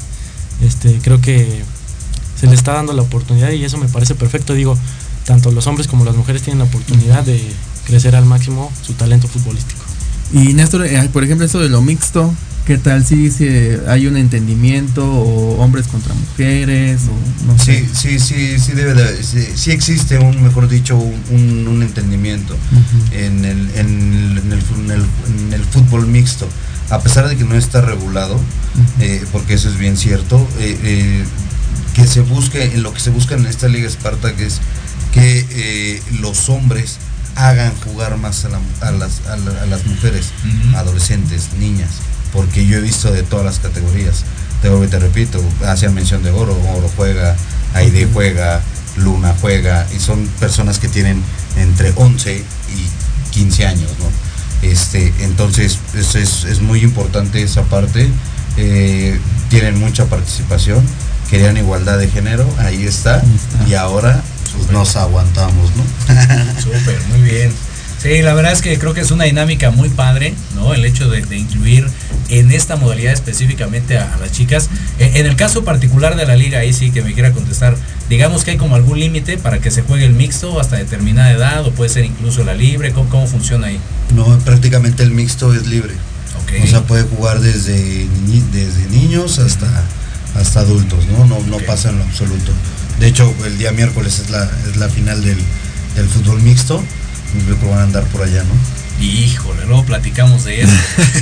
[0.61, 1.63] este, creo que
[2.41, 4.53] se le está dando la oportunidad y eso me parece perfecto.
[4.53, 4.77] Digo,
[5.25, 7.41] tanto los hombres como las mujeres tienen la oportunidad de
[7.87, 9.81] crecer al máximo su talento futbolístico.
[10.33, 12.33] Y Néstor, eh, por ejemplo, eso de lo mixto,
[12.67, 13.31] ¿qué tal si,
[13.87, 17.03] hay un entendimiento o hombres contra mujeres?
[17.03, 22.57] O, no sí, sí, sí, sí, debe de, sí, existe un, mejor dicho, un, entendimiento
[23.13, 24.53] en, el, en,
[25.53, 26.49] el, fútbol mixto.
[26.91, 28.39] A pesar de que no está regulado,
[29.01, 31.25] eh, porque eso es bien cierto, eh,
[31.95, 34.61] que se busque, en lo que se busca en esta Liga Esparta, que es
[35.13, 36.99] que eh, los hombres
[37.37, 40.33] hagan jugar más a, las, mujeres,
[40.77, 41.91] adolescentes, niñas,
[42.33, 44.25] porque yo he visto de todas las categorías.
[44.61, 47.37] Te, te repito, hacían mención de oro, oro juega,
[47.75, 48.61] Aide juega,
[48.97, 51.23] Luna juega, y son personas que tienen
[51.57, 54.69] entre 11 y 15 años, ¿no?
[54.69, 58.09] Este, entonces es, es, muy importante esa parte,
[58.57, 59.19] eh,
[59.49, 60.85] tienen mucha participación,
[61.29, 63.23] querían igualdad de género, ahí está.
[63.67, 64.23] y ahora
[64.57, 65.85] pues nos aguantamos, ¿no?
[66.61, 67.53] Súper, muy bien.
[68.03, 70.75] Sí, la verdad es que creo que es una dinámica muy padre, ¿no?
[70.75, 71.87] El hecho de, incluir
[72.31, 74.69] en esta modalidad específicamente a, las chicas.
[74.99, 77.77] E, en el caso particular de la liga, ahí sí que me quiera contestar,
[78.09, 81.65] digamos que hay como algún límite para que se juegue el mixto hasta determinada edad
[81.65, 83.79] o puede ser incluso la libre, ¿cómo, funciona ahí?
[84.17, 85.95] No, prácticamente el mixto es libre.
[86.65, 88.07] O sea, puede jugar desde,
[88.53, 89.69] desde niños hasta,
[90.35, 91.25] hasta adultos, ¿no?
[91.25, 92.53] No, no pasa en lo absoluto.
[93.03, 95.37] De hecho, el día miércoles es la, es la final del,
[96.09, 96.81] fútbol mixto.
[97.47, 99.05] Creo que van a andar por allá, ¿no?
[99.05, 100.73] Híjole, luego platicamos de eso.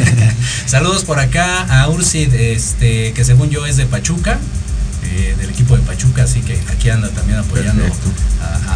[0.66, 4.38] Saludos por acá a Ursid, este, que según yo es de Pachuca,
[5.04, 7.82] eh, del equipo de Pachuca, así que aquí anda también apoyando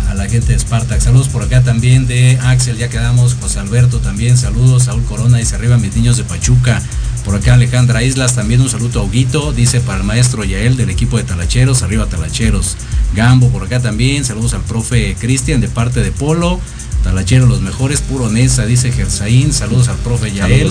[0.08, 1.00] a, la gente de Spartak.
[1.00, 5.54] Saludos por acá también de Axel, ya quedamos, José Alberto también, saludos, Saúl Corona, dice
[5.56, 6.80] arriba mis niños de Pachuca.
[7.24, 10.90] Por acá Alejandra Islas, también un saludo a Huguito, dice para el maestro Yael del
[10.90, 12.76] equipo de Talacheros, arriba Talacheros.
[13.14, 16.60] Gambo por acá también, saludos al profe Cristian de parte de Polo.
[17.02, 20.70] Talacheros los mejores, puro Nesa, dice Gersaín, saludos al profe Yael.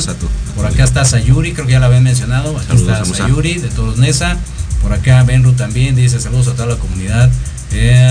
[0.56, 3.98] Por acá está Sayuri, creo que ya la habían mencionado, aquí está Sayuri de todos
[3.98, 4.38] Nesa.
[4.84, 7.32] Por acá Benru también dice saludos a toda la comunidad.
[7.72, 8.06] Eh,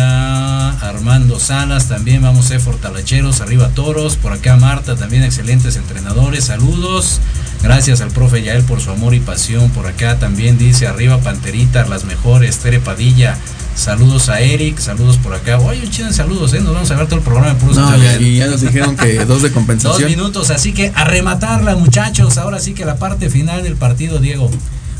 [0.80, 4.16] Armando Salas también, vamos a Talacheros, arriba Toros.
[4.16, 7.20] Por acá Marta también, excelentes entrenadores, saludos.
[7.62, 9.70] Gracias al profe Yael por su amor y pasión.
[9.70, 12.58] Por acá también dice arriba Panterita, las mejores.
[12.58, 13.36] Tere Padilla.
[13.76, 15.58] Saludos a Eric, saludos por acá.
[15.58, 16.60] Oye, un chido de saludos, ¿eh?
[16.60, 19.24] Nos vamos a ver todo el programa de puros no, y ya nos dijeron que
[19.24, 20.02] dos de compensación.
[20.02, 22.36] Dos minutos, así que a rematarla, muchachos.
[22.36, 24.50] Ahora sí que la parte final del partido, Diego.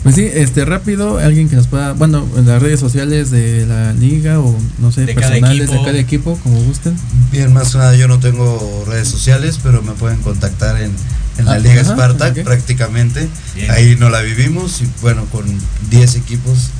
[0.02, 3.92] Pues sí, este rápido, alguien que nos pueda, bueno, en las redes sociales de la
[3.92, 6.96] liga o no sé, personales de cada equipo, como gusten.
[7.30, 10.92] Bien, más que nada yo no tengo redes sociales, pero me pueden contactar en
[11.38, 13.28] en la ah, Liga Spartak prácticamente.
[13.70, 15.44] Ahí no la vivimos y bueno, con
[15.90, 16.70] 10 equipos,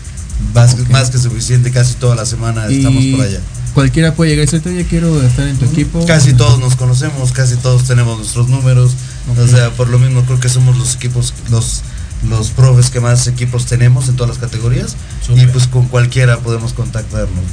[0.55, 3.41] más, que suficiente, casi toda la semana estamos por allá.
[3.75, 6.05] Cualquiera puede llegar y decir, oye, quiero estar en tu equipo.
[6.05, 8.95] Casi todos nos conocemos, casi todos tenemos nuestros números.
[9.39, 11.83] O sea, por lo mismo creo que somos los equipos, los,
[12.29, 14.97] los profes que más equipos tenemos en todas las categorías.
[15.35, 17.45] Y pues con cualquiera podemos contactarnos.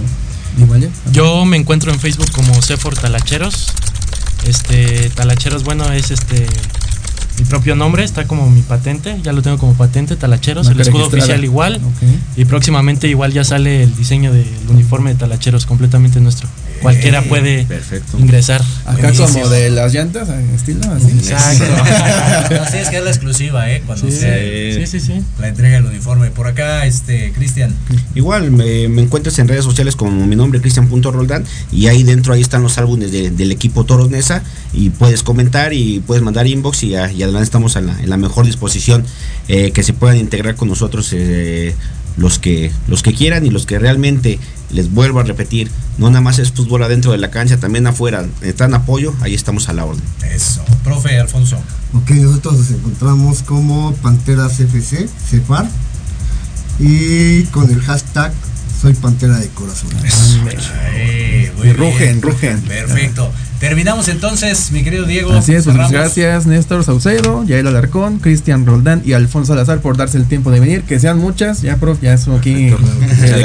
[1.11, 3.67] Yo me encuentro en Facebook como Cefor Talacheros.
[4.45, 6.47] Este, Talacheros, bueno, es este
[7.39, 11.07] mi propio nombre, está como mi patente, ya lo tengo como patente, Talacheros, el escudo
[11.07, 11.79] oficial igual.
[12.35, 16.49] Y próximamente igual ya sale el diseño del uniforme de Talacheros completamente nuestro.
[16.79, 17.65] Cualquiera puede
[18.17, 18.61] ingresar.
[18.85, 21.11] Acá como de las llantas, estilo así.
[21.11, 21.65] Exacto.
[22.63, 23.83] así es que es la exclusiva, ¿eh?
[23.85, 24.17] Cuando Sí.
[24.17, 25.21] se Sí, sí, sí.
[25.39, 26.29] la entrega del uniforme.
[26.31, 27.73] Por acá, este, Cristian.
[28.15, 32.41] Igual me, me encuentras en redes sociales como mi nombre Cristian.roldán y ahí dentro ahí
[32.41, 36.83] están los álbumes de- del equipo Toros Nesa y puedes comentar y puedes mandar inbox
[36.83, 39.05] y, a- y adelante estamos en la, en la mejor disposición
[39.47, 41.75] eh, que se puedan integrar con nosotros eh,
[42.17, 44.39] los que los que quieran y los que realmente
[44.71, 48.25] les vuelvo a repetir no nada más es fútbol adentro de la cancha también afuera
[48.41, 50.63] están apoyo ahí estamos a la orden Eso.
[50.83, 51.57] Profe Alfonso.
[51.93, 55.67] Ok, nosotros nos encontramos como Panteras FC, CEFAR,
[56.79, 58.31] y con el hashtag
[58.81, 59.89] Soy Pantera de Corazón.
[60.93, 61.77] Eh, muy Y bien.
[61.77, 62.61] rugen, rugen.
[62.61, 63.31] Perfecto.
[63.59, 65.33] Terminamos entonces, mi querido Diego.
[65.33, 70.17] Así es, pues gracias Néstor Saucedo, Yael Alarcón, Cristian Roldán y Alfonso Salazar por darse
[70.17, 70.83] el tiempo de venir.
[70.83, 72.73] Que sean muchas, ya prof, ya son aquí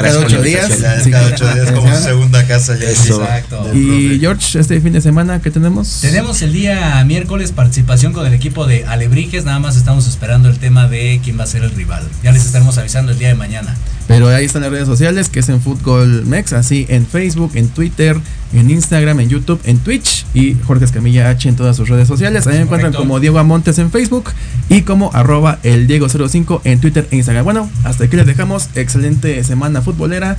[0.01, 0.71] cada ocho días.
[1.03, 2.89] Sí, Cada ocho días como su segunda casa ya.
[2.89, 3.21] Eso.
[3.21, 3.73] Exacto.
[3.73, 5.99] Y George, este fin de semana, ¿qué tenemos?
[6.01, 9.43] Tenemos el día miércoles participación con el equipo de Alebrijes.
[9.43, 12.07] Nada más estamos esperando el tema de quién va a ser el rival.
[12.23, 13.75] Ya les estaremos avisando el día de mañana.
[14.07, 17.69] Pero ahí están las redes sociales, que es en Fútbol Mex, así en Facebook, en
[17.69, 18.19] Twitter,
[18.53, 22.45] en Instagram, en YouTube, en Twitch y Jorge Escamilla H en todas sus redes sociales.
[22.45, 22.99] Ahí me encuentran correcto.
[22.99, 24.31] como Diego Amontes en Facebook
[24.69, 27.43] y como arroba el Diego05 en Twitter e Instagram.
[27.45, 28.69] Bueno, hasta aquí les dejamos.
[28.75, 30.37] Excelente semana futbolera.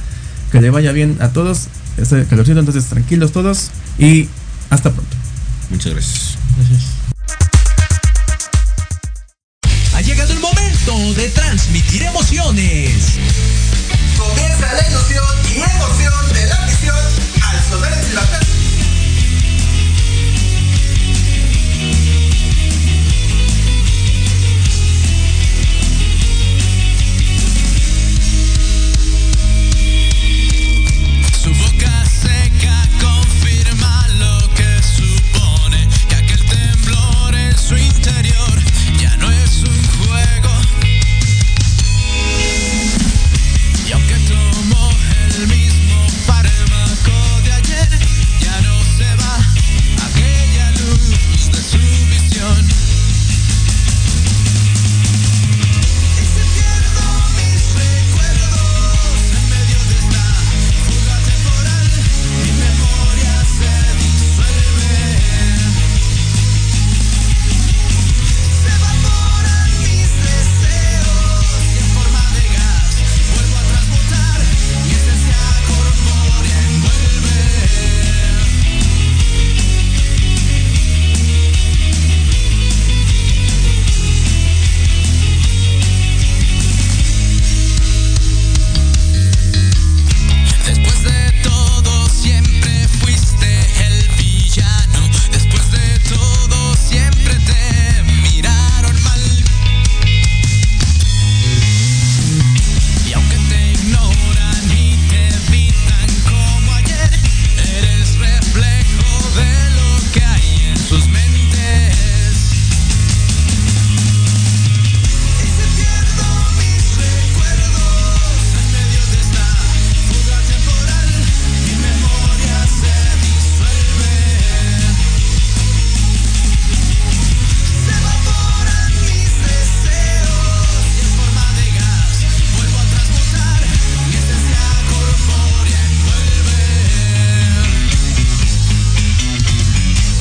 [0.52, 1.66] Que le vaya bien a todos.
[1.96, 4.28] Este calorcito, entonces tranquilos todos y
[4.70, 5.16] hasta pronto.
[5.70, 6.38] muchas gracias
[9.94, 13.18] Ha llegado el momento de transmitir emociones.
[14.66, 15.35] Comienza la ilusión